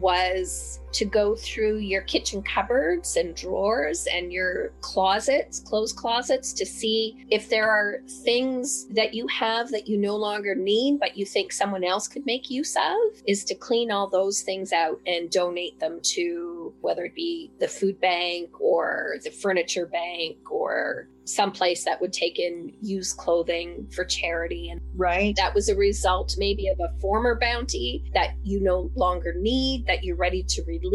was 0.00 0.80
to 0.96 1.04
go 1.04 1.36
through 1.36 1.76
your 1.76 2.00
kitchen 2.02 2.42
cupboards 2.42 3.16
and 3.16 3.36
drawers 3.36 4.06
and 4.10 4.32
your 4.32 4.70
closets, 4.80 5.60
clothes 5.60 5.92
closets, 5.92 6.54
to 6.54 6.64
see 6.64 7.26
if 7.30 7.50
there 7.50 7.68
are 7.68 7.98
things 8.24 8.86
that 8.94 9.12
you 9.12 9.26
have 9.26 9.70
that 9.70 9.86
you 9.86 9.98
no 9.98 10.16
longer 10.16 10.54
need, 10.54 10.98
but 10.98 11.14
you 11.14 11.26
think 11.26 11.52
someone 11.52 11.84
else 11.84 12.08
could 12.08 12.24
make 12.24 12.50
use 12.50 12.74
of, 12.76 13.22
is 13.26 13.44
to 13.44 13.54
clean 13.54 13.90
all 13.90 14.08
those 14.08 14.40
things 14.40 14.72
out 14.72 14.98
and 15.06 15.30
donate 15.30 15.78
them 15.80 16.00
to 16.02 16.72
whether 16.80 17.04
it 17.04 17.14
be 17.14 17.52
the 17.60 17.68
food 17.68 18.00
bank 18.00 18.58
or 18.58 19.16
the 19.22 19.30
furniture 19.30 19.86
bank 19.86 20.50
or 20.50 21.08
someplace 21.26 21.84
that 21.84 22.00
would 22.00 22.12
take 22.12 22.38
in 22.38 22.72
used 22.80 23.16
clothing 23.16 23.86
for 23.90 24.04
charity. 24.04 24.70
And 24.70 24.80
right. 24.94 25.34
that 25.36 25.54
was 25.54 25.68
a 25.68 25.74
result 25.74 26.36
maybe 26.38 26.68
of 26.68 26.78
a 26.80 26.98
former 27.00 27.38
bounty 27.38 28.04
that 28.14 28.34
you 28.42 28.60
no 28.60 28.90
longer 28.94 29.34
need, 29.36 29.86
that 29.86 30.04
you're 30.04 30.16
ready 30.16 30.42
to 30.44 30.62
release, 30.64 30.85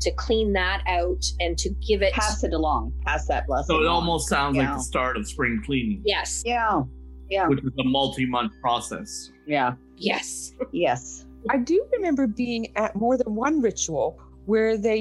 to 0.00 0.10
clean 0.12 0.52
that 0.54 0.82
out 0.86 1.24
and 1.40 1.56
to 1.58 1.70
give 1.86 2.02
it. 2.02 2.12
Pass 2.12 2.42
it 2.44 2.52
along. 2.52 2.92
Pass 3.04 3.26
that 3.28 3.46
blessing. 3.46 3.74
So 3.74 3.80
it 3.80 3.84
along. 3.86 3.94
almost 3.96 4.28
sounds 4.28 4.56
Yeah. 4.56 4.68
like 4.70 4.78
the 4.78 4.82
start 4.84 5.16
of 5.16 5.26
spring 5.26 5.62
cleaning, 5.64 6.02
Yes. 6.04 6.42
Yeah. 6.44 6.82
Yeah. 7.30 7.48
which 7.48 7.60
is 7.64 7.72
a 7.78 7.84
multi 7.84 8.26
month 8.26 8.52
process. 8.60 9.30
Yeah. 9.46 9.74
Yes. 9.96 10.52
Yes. 10.72 11.26
I 11.50 11.58
do 11.58 11.84
remember 11.92 12.26
being 12.26 12.74
at 12.76 12.96
more 12.96 13.16
than 13.18 13.34
one 13.34 13.60
ritual 13.60 14.18
where 14.46 14.76
they 14.76 14.96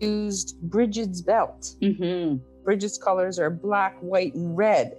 used 0.00 0.56
Bridget's 0.62 1.20
belt. 1.20 1.76
Mm-hmm. 1.82 2.36
Bridget's 2.64 2.98
colors 2.98 3.38
are 3.38 3.50
black, 3.50 3.96
white, 4.00 4.34
and 4.34 4.56
red. 4.56 4.96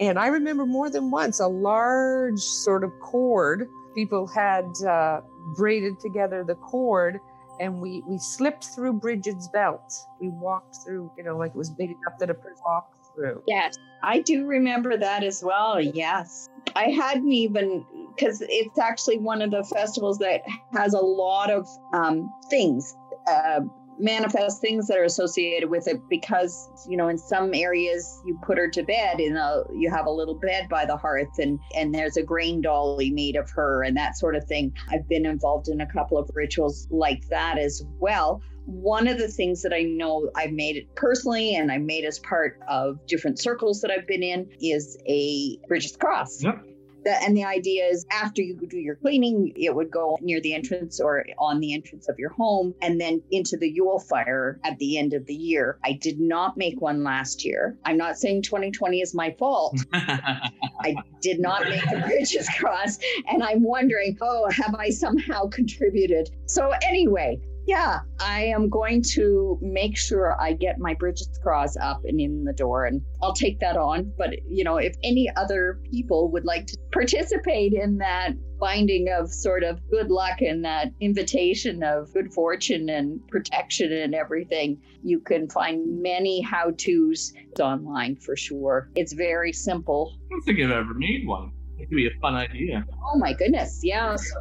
And 0.00 0.18
I 0.18 0.26
remember 0.26 0.66
more 0.66 0.90
than 0.90 1.10
once 1.10 1.40
a 1.40 1.46
large 1.48 2.38
sort 2.38 2.84
of 2.84 2.90
cord. 3.00 3.66
People 3.94 4.26
had 4.26 4.66
uh, 4.86 5.20
braided 5.56 5.98
together 6.00 6.44
the 6.44 6.54
cord, 6.56 7.18
and 7.60 7.80
we 7.80 8.02
we 8.06 8.18
slipped 8.18 8.64
through 8.64 8.94
Bridget's 8.94 9.48
belt. 9.48 9.92
We 10.20 10.28
walked 10.28 10.76
through, 10.84 11.10
you 11.16 11.24
know, 11.24 11.36
like 11.36 11.50
it 11.50 11.56
was 11.56 11.70
big 11.70 11.90
enough 11.90 12.18
that 12.18 12.30
a 12.30 12.34
person 12.34 12.56
walked 12.66 12.98
through. 13.14 13.42
Yes. 13.46 13.76
I 14.02 14.20
do 14.20 14.46
remember 14.46 14.96
that 14.96 15.24
as 15.24 15.42
well. 15.42 15.80
Yes. 15.80 16.48
I 16.76 16.90
hadn't 16.90 17.32
even, 17.32 17.84
because 18.14 18.42
it's 18.46 18.78
actually 18.78 19.18
one 19.18 19.42
of 19.42 19.50
the 19.50 19.64
festivals 19.64 20.18
that 20.18 20.42
has 20.72 20.92
a 20.92 21.00
lot 21.00 21.50
of 21.50 21.66
um, 21.92 22.30
things, 22.50 22.94
uh, 23.26 23.60
manifest 23.98 24.60
things 24.60 24.86
that 24.86 24.98
are 24.98 25.04
associated 25.04 25.70
with 25.70 25.86
it 25.88 26.00
because, 26.08 26.86
you 26.88 26.96
know, 26.96 27.08
in 27.08 27.18
some 27.18 27.54
areas 27.54 28.20
you 28.24 28.38
put 28.42 28.58
her 28.58 28.68
to 28.70 28.82
bed 28.82 29.20
in 29.20 29.36
a, 29.36 29.40
uh, 29.40 29.64
you 29.74 29.90
have 29.90 30.06
a 30.06 30.10
little 30.10 30.38
bed 30.38 30.68
by 30.68 30.84
the 30.84 30.96
hearth 30.96 31.38
and, 31.38 31.58
and 31.74 31.94
there's 31.94 32.16
a 32.16 32.22
grain 32.22 32.60
dolly 32.60 33.10
made 33.10 33.36
of 33.36 33.50
her 33.50 33.82
and 33.82 33.96
that 33.96 34.16
sort 34.16 34.36
of 34.36 34.44
thing. 34.44 34.72
I've 34.90 35.08
been 35.08 35.26
involved 35.26 35.68
in 35.68 35.80
a 35.80 35.86
couple 35.86 36.18
of 36.18 36.28
rituals 36.34 36.88
like 36.90 37.26
that 37.28 37.58
as 37.58 37.82
well 37.98 38.42
one 38.66 39.06
of 39.06 39.16
the 39.16 39.28
things 39.28 39.62
that 39.62 39.72
I 39.72 39.82
know 39.82 40.28
I've 40.34 40.50
made 40.50 40.76
it 40.76 40.92
personally 40.96 41.54
and 41.54 41.70
I 41.70 41.78
made 41.78 42.04
as 42.04 42.18
part 42.18 42.58
of 42.68 42.98
different 43.06 43.38
circles 43.38 43.80
that 43.80 43.92
I've 43.92 44.06
been 44.06 44.24
in 44.24 44.50
is 44.60 44.98
a 45.06 45.56
Bridget's 45.68 45.96
Cross. 45.96 46.42
Yep. 46.42 46.64
The, 47.06 47.22
and 47.22 47.36
the 47.36 47.44
idea 47.44 47.84
is 47.84 48.04
after 48.10 48.42
you 48.42 48.56
do 48.56 48.78
your 48.78 48.96
cleaning, 48.96 49.52
it 49.54 49.72
would 49.72 49.92
go 49.92 50.18
near 50.20 50.40
the 50.40 50.54
entrance 50.54 50.98
or 50.98 51.24
on 51.38 51.60
the 51.60 51.72
entrance 51.72 52.08
of 52.08 52.18
your 52.18 52.30
home 52.30 52.74
and 52.82 53.00
then 53.00 53.22
into 53.30 53.56
the 53.56 53.70
Yule 53.70 54.00
fire 54.00 54.58
at 54.64 54.76
the 54.78 54.98
end 54.98 55.14
of 55.14 55.24
the 55.26 55.34
year. 55.34 55.78
I 55.84 55.92
did 55.92 56.18
not 56.18 56.56
make 56.56 56.80
one 56.80 57.04
last 57.04 57.44
year. 57.44 57.78
I'm 57.84 57.96
not 57.96 58.18
saying 58.18 58.42
2020 58.42 59.02
is 59.02 59.14
my 59.14 59.30
fault. 59.38 59.78
I 59.92 60.96
did 61.20 61.38
not 61.38 61.68
make 61.68 61.88
the 61.88 62.02
Bridges 62.08 62.48
Cross. 62.58 62.98
And 63.28 63.40
I'm 63.40 63.62
wondering, 63.62 64.18
oh, 64.20 64.50
have 64.50 64.74
I 64.74 64.90
somehow 64.90 65.46
contributed? 65.46 66.30
So, 66.46 66.72
anyway, 66.82 67.40
yeah, 67.66 68.00
I 68.20 68.44
am 68.44 68.68
going 68.68 69.02
to 69.14 69.58
make 69.60 69.96
sure 69.96 70.40
I 70.40 70.52
get 70.52 70.78
my 70.78 70.94
Bridget's 70.94 71.38
Cross 71.38 71.76
up 71.76 72.02
and 72.04 72.20
in 72.20 72.44
the 72.44 72.52
door, 72.52 72.84
and 72.84 73.02
I'll 73.20 73.32
take 73.32 73.58
that 73.58 73.76
on. 73.76 74.12
But, 74.16 74.34
you 74.48 74.62
know, 74.62 74.76
if 74.76 74.94
any 75.02 75.28
other 75.36 75.80
people 75.90 76.30
would 76.30 76.44
like 76.44 76.66
to 76.68 76.78
participate 76.92 77.72
in 77.72 77.98
that 77.98 78.34
binding 78.60 79.08
of 79.10 79.32
sort 79.32 79.64
of 79.64 79.80
good 79.90 80.10
luck 80.10 80.40
and 80.40 80.64
that 80.64 80.92
invitation 81.00 81.82
of 81.82 82.12
good 82.14 82.32
fortune 82.32 82.88
and 82.88 83.20
protection 83.28 83.92
and 83.92 84.14
everything, 84.14 84.80
you 85.02 85.18
can 85.18 85.48
find 85.48 86.00
many 86.00 86.40
how 86.40 86.70
to's 86.70 87.32
online 87.60 88.14
for 88.16 88.36
sure. 88.36 88.90
It's 88.94 89.12
very 89.12 89.52
simple. 89.52 90.14
I 90.14 90.28
don't 90.30 90.42
think 90.42 90.60
I've 90.60 90.70
ever 90.70 90.94
made 90.94 91.26
one. 91.26 91.50
It 91.78 91.88
could 91.88 91.96
be 91.96 92.06
a 92.06 92.20
fun 92.20 92.34
idea. 92.34 92.86
Oh 93.04 93.18
my 93.18 93.32
goodness, 93.32 93.80
yes. 93.82 94.32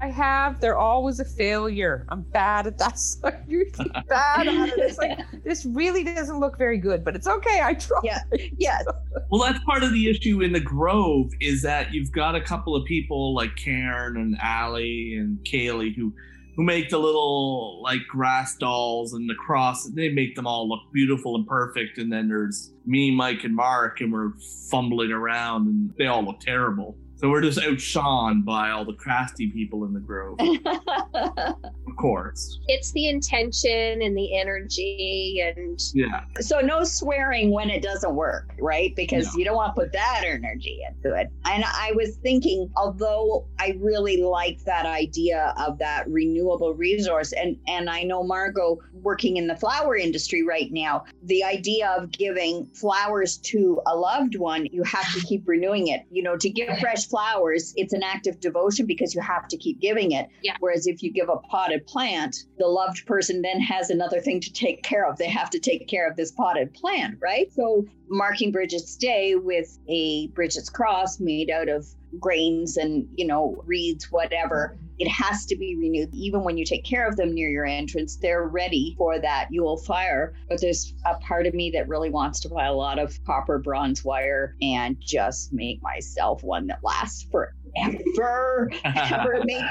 I 0.00 0.08
have. 0.08 0.60
They're 0.60 0.78
always 0.78 1.20
a 1.20 1.24
failure. 1.24 2.06
I'm 2.08 2.22
bad 2.22 2.66
at 2.66 2.78
that. 2.78 2.98
So 2.98 3.30
you're 3.48 3.66
bad 4.08 4.48
at 4.48 4.68
it. 4.68 4.78
It's 4.78 4.98
like 4.98 5.18
this 5.44 5.64
really 5.66 6.04
doesn't 6.04 6.38
look 6.38 6.58
very 6.58 6.78
good, 6.78 7.04
but 7.04 7.14
it's 7.16 7.26
okay. 7.26 7.60
I 7.62 7.74
try. 7.74 8.00
Yeah. 8.02 8.20
Yes. 8.58 8.84
Well, 9.30 9.42
that's 9.42 9.62
part 9.64 9.82
of 9.82 9.92
the 9.92 10.08
issue 10.08 10.42
in 10.42 10.52
the 10.52 10.60
Grove 10.60 11.30
is 11.40 11.62
that 11.62 11.92
you've 11.92 12.10
got 12.12 12.34
a 12.34 12.40
couple 12.40 12.74
of 12.74 12.84
people 12.86 13.34
like 13.34 13.54
Karen 13.56 14.16
and 14.16 14.36
Allie 14.40 15.14
and 15.14 15.38
Kaylee 15.44 15.94
who 15.94 16.12
who 16.56 16.64
make 16.64 16.90
the 16.90 16.98
little 16.98 17.80
like 17.82 18.00
grass 18.08 18.56
dolls 18.56 19.12
and 19.12 19.30
the 19.30 19.34
cross. 19.34 19.84
They 19.90 20.08
make 20.08 20.34
them 20.34 20.46
all 20.46 20.68
look 20.68 20.80
beautiful 20.92 21.36
and 21.36 21.46
perfect. 21.46 21.98
And 21.98 22.12
then 22.12 22.26
there's 22.26 22.72
me, 22.84 23.12
Mike, 23.12 23.44
and 23.44 23.54
Mark, 23.54 24.00
and 24.00 24.12
we're 24.12 24.32
fumbling 24.68 25.12
around, 25.12 25.68
and 25.68 25.94
they 25.98 26.06
all 26.06 26.24
look 26.24 26.40
terrible. 26.40 26.96
So 27.20 27.28
we're 27.30 27.40
just 27.40 27.58
outshone 27.60 28.42
by 28.42 28.70
all 28.70 28.84
the 28.84 28.92
crafty 28.92 29.50
people 29.50 29.84
in 29.84 29.92
the 29.92 29.98
Grove, 29.98 30.38
of 31.14 31.96
course. 31.96 32.60
It's 32.68 32.92
the 32.92 33.08
intention 33.08 34.02
and 34.02 34.16
the 34.16 34.38
energy 34.38 35.42
and 35.44 35.80
Yeah. 35.94 36.20
so 36.38 36.60
no 36.60 36.84
swearing 36.84 37.50
when 37.50 37.70
it 37.70 37.82
doesn't 37.82 38.14
work, 38.14 38.52
right? 38.60 38.94
Because 38.94 39.26
No. 39.34 39.38
you 39.38 39.44
don't 39.44 39.56
want 39.56 39.74
to 39.74 39.80
put 39.82 39.92
that 39.94 40.22
energy 40.24 40.80
into 40.86 41.16
it. 41.18 41.28
And 41.44 41.64
I 41.66 41.90
was 41.96 42.16
thinking, 42.22 42.70
although 42.76 43.46
I 43.58 43.76
really 43.80 44.18
like 44.22 44.62
that 44.64 44.86
idea 44.86 45.54
of 45.58 45.76
that 45.78 46.08
renewable 46.08 46.72
resource, 46.74 47.32
and 47.32 47.56
and 47.66 47.90
I 47.90 48.04
know 48.04 48.22
Margot 48.22 48.78
working 49.02 49.38
in 49.38 49.48
the 49.48 49.56
flower 49.56 49.96
industry 49.96 50.44
right 50.44 50.70
now, 50.70 51.04
the 51.24 51.42
idea 51.42 51.88
of 51.98 52.12
giving 52.12 52.66
flowers 52.66 53.38
to 53.38 53.80
a 53.86 53.96
loved 53.96 54.36
one, 54.36 54.66
you 54.70 54.84
have 54.84 55.12
to 55.14 55.20
keep 55.26 55.42
renewing 55.48 55.88
it. 55.88 56.02
You 56.12 56.22
know, 56.22 56.36
to 56.36 56.48
give 56.48 56.78
fresh 56.78 57.07
flowers, 57.08 57.72
it's 57.76 57.92
an 57.92 58.02
act 58.02 58.26
of 58.26 58.40
devotion 58.40 58.86
because 58.86 59.14
you 59.14 59.20
have 59.20 59.48
to 59.48 59.56
keep 59.56 59.80
giving 59.80 60.12
it. 60.12 60.28
Yeah. 60.42 60.56
Whereas 60.60 60.86
if 60.86 61.02
you 61.02 61.12
give 61.12 61.28
a 61.28 61.36
potted 61.36 61.86
plant, 61.86 62.44
the 62.58 62.66
loved 62.66 63.06
person 63.06 63.42
then 63.42 63.60
has 63.60 63.90
another 63.90 64.20
thing 64.20 64.40
to 64.40 64.52
take 64.52 64.82
care 64.82 65.06
of. 65.06 65.18
They 65.18 65.28
have 65.28 65.50
to 65.50 65.58
take 65.58 65.88
care 65.88 66.08
of 66.08 66.16
this 66.16 66.32
potted 66.32 66.74
plant, 66.74 67.18
right? 67.20 67.52
So 67.52 67.86
marking 68.08 68.52
Bridget's 68.52 68.96
Day 68.96 69.34
with 69.34 69.78
a 69.88 70.28
Bridget's 70.28 70.70
cross 70.70 71.20
made 71.20 71.50
out 71.50 71.68
of 71.68 71.86
grains 72.18 72.76
and, 72.76 73.08
you 73.16 73.26
know, 73.26 73.62
reeds, 73.66 74.10
whatever. 74.10 74.76
It 74.98 75.08
has 75.08 75.46
to 75.46 75.56
be 75.56 75.76
renewed. 75.76 76.12
Even 76.12 76.42
when 76.42 76.58
you 76.58 76.64
take 76.64 76.84
care 76.84 77.06
of 77.06 77.16
them 77.16 77.32
near 77.32 77.48
your 77.48 77.66
entrance, 77.66 78.16
they're 78.16 78.48
ready 78.48 78.94
for 78.98 79.18
that 79.20 79.48
Yule 79.50 79.76
fire. 79.76 80.34
But 80.48 80.60
there's 80.60 80.94
a 81.06 81.14
part 81.16 81.46
of 81.46 81.54
me 81.54 81.70
that 81.70 81.88
really 81.88 82.10
wants 82.10 82.40
to 82.40 82.48
buy 82.48 82.66
a 82.66 82.72
lot 82.72 82.98
of 82.98 83.16
copper 83.24 83.58
bronze 83.58 84.04
wire 84.04 84.56
and 84.60 84.96
just 85.00 85.52
make 85.52 85.80
myself 85.82 86.42
one 86.42 86.66
that 86.66 86.82
lasts 86.82 87.26
forever. 87.30 87.52
Ever. 87.76 88.70
Maybe, 89.44 89.66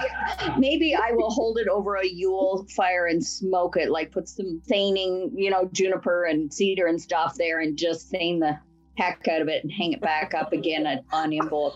maybe 0.57 0.95
I 0.95 1.11
will 1.11 1.31
hold 1.31 1.57
it 1.57 1.67
over 1.67 1.95
a 1.95 2.07
Yule 2.07 2.65
fire 2.75 3.07
and 3.07 3.25
smoke 3.25 3.75
it, 3.75 3.89
like 3.89 4.11
put 4.11 4.29
some 4.29 4.61
saining, 4.65 5.31
you 5.35 5.49
know, 5.49 5.67
juniper 5.73 6.25
and 6.25 6.53
cedar 6.53 6.87
and 6.87 7.01
stuff 7.01 7.35
there 7.37 7.59
and 7.59 7.77
just 7.77 8.09
saine 8.11 8.39
the 8.39 8.57
heck 8.97 9.27
out 9.27 9.41
of 9.41 9.47
it 9.47 9.63
and 9.63 9.71
hang 9.71 9.93
it 9.93 10.01
back 10.01 10.33
up 10.33 10.53
again 10.53 10.85
on, 10.87 10.99
on 11.11 11.31
Imbolc. 11.31 11.75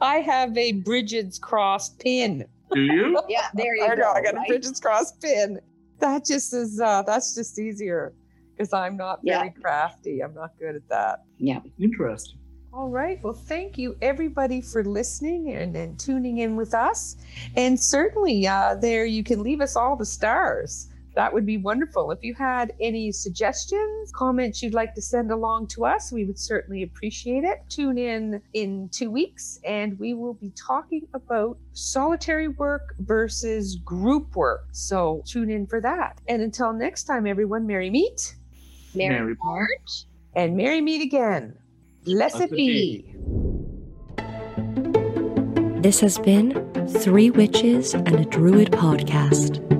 I 0.00 0.16
have 0.16 0.56
a 0.56 0.72
Bridget's 0.72 1.38
cross 1.38 1.90
pin. 1.90 2.44
Do 2.72 2.80
you? 2.80 3.20
Yeah, 3.28 3.48
there 3.54 3.74
you 3.76 3.84
I 3.84 3.88
go. 3.96 4.02
know, 4.02 4.12
I 4.12 4.22
got 4.22 4.34
right? 4.34 4.44
a 4.46 4.48
Bridget's 4.48 4.80
cross 4.80 5.12
pin. 5.12 5.60
that 5.98 6.24
just 6.24 6.54
is 6.54 6.80
uh 6.80 7.02
that's 7.02 7.34
just 7.34 7.58
easier 7.58 8.12
because 8.56 8.72
I'm 8.72 8.96
not 8.96 9.20
very 9.24 9.46
Yeah. 9.46 9.60
crafty. 9.60 10.20
I'm 10.22 10.34
not 10.34 10.52
good 10.58 10.76
at 10.76 10.88
that. 10.88 11.24
Yeah. 11.38 11.60
Interesting. 11.80 12.38
All 12.72 12.88
right. 12.88 13.18
Well, 13.24 13.32
thank 13.34 13.78
you 13.78 13.96
everybody 14.00 14.60
for 14.60 14.84
listening 14.84 15.50
and, 15.54 15.74
and 15.76 15.98
tuning 15.98 16.38
in 16.38 16.54
with 16.54 16.72
us. 16.72 17.16
And 17.56 17.78
certainly 17.80 18.46
uh, 18.46 18.76
there 18.76 19.04
you 19.04 19.24
can 19.24 19.42
leave 19.42 19.60
us 19.60 19.74
all 19.74 19.96
the 19.96 20.06
stars. 20.06 20.88
That 21.14 21.32
would 21.32 21.44
be 21.44 21.56
wonderful. 21.56 22.10
If 22.10 22.22
you 22.22 22.34
had 22.34 22.72
any 22.80 23.10
suggestions, 23.12 24.12
comments 24.12 24.62
you'd 24.62 24.74
like 24.74 24.94
to 24.94 25.02
send 25.02 25.30
along 25.30 25.68
to 25.68 25.84
us, 25.84 26.12
we 26.12 26.24
would 26.24 26.38
certainly 26.38 26.82
appreciate 26.82 27.44
it. 27.44 27.62
Tune 27.68 27.98
in 27.98 28.40
in 28.54 28.88
two 28.90 29.10
weeks 29.10 29.58
and 29.64 29.98
we 29.98 30.14
will 30.14 30.34
be 30.34 30.50
talking 30.50 31.06
about 31.14 31.58
solitary 31.72 32.48
work 32.48 32.94
versus 33.00 33.76
group 33.76 34.36
work. 34.36 34.68
So 34.72 35.22
tune 35.26 35.50
in 35.50 35.66
for 35.66 35.80
that. 35.80 36.20
And 36.28 36.42
until 36.42 36.72
next 36.72 37.04
time, 37.04 37.26
everyone, 37.26 37.66
merry 37.66 37.90
meet 37.90 38.36
merry 38.94 39.20
Mary 39.20 39.36
March. 39.42 40.04
and 40.34 40.56
merry 40.56 40.80
meet 40.80 41.02
again. 41.02 41.56
Blessed 42.04 42.38
Blessed 42.38 42.52
be. 42.52 43.14
This 45.80 46.00
has 46.00 46.18
been 46.18 46.88
Three 46.88 47.30
Witches 47.30 47.94
and 47.94 48.14
a 48.14 48.24
Druid 48.24 48.70
podcast. 48.70 49.79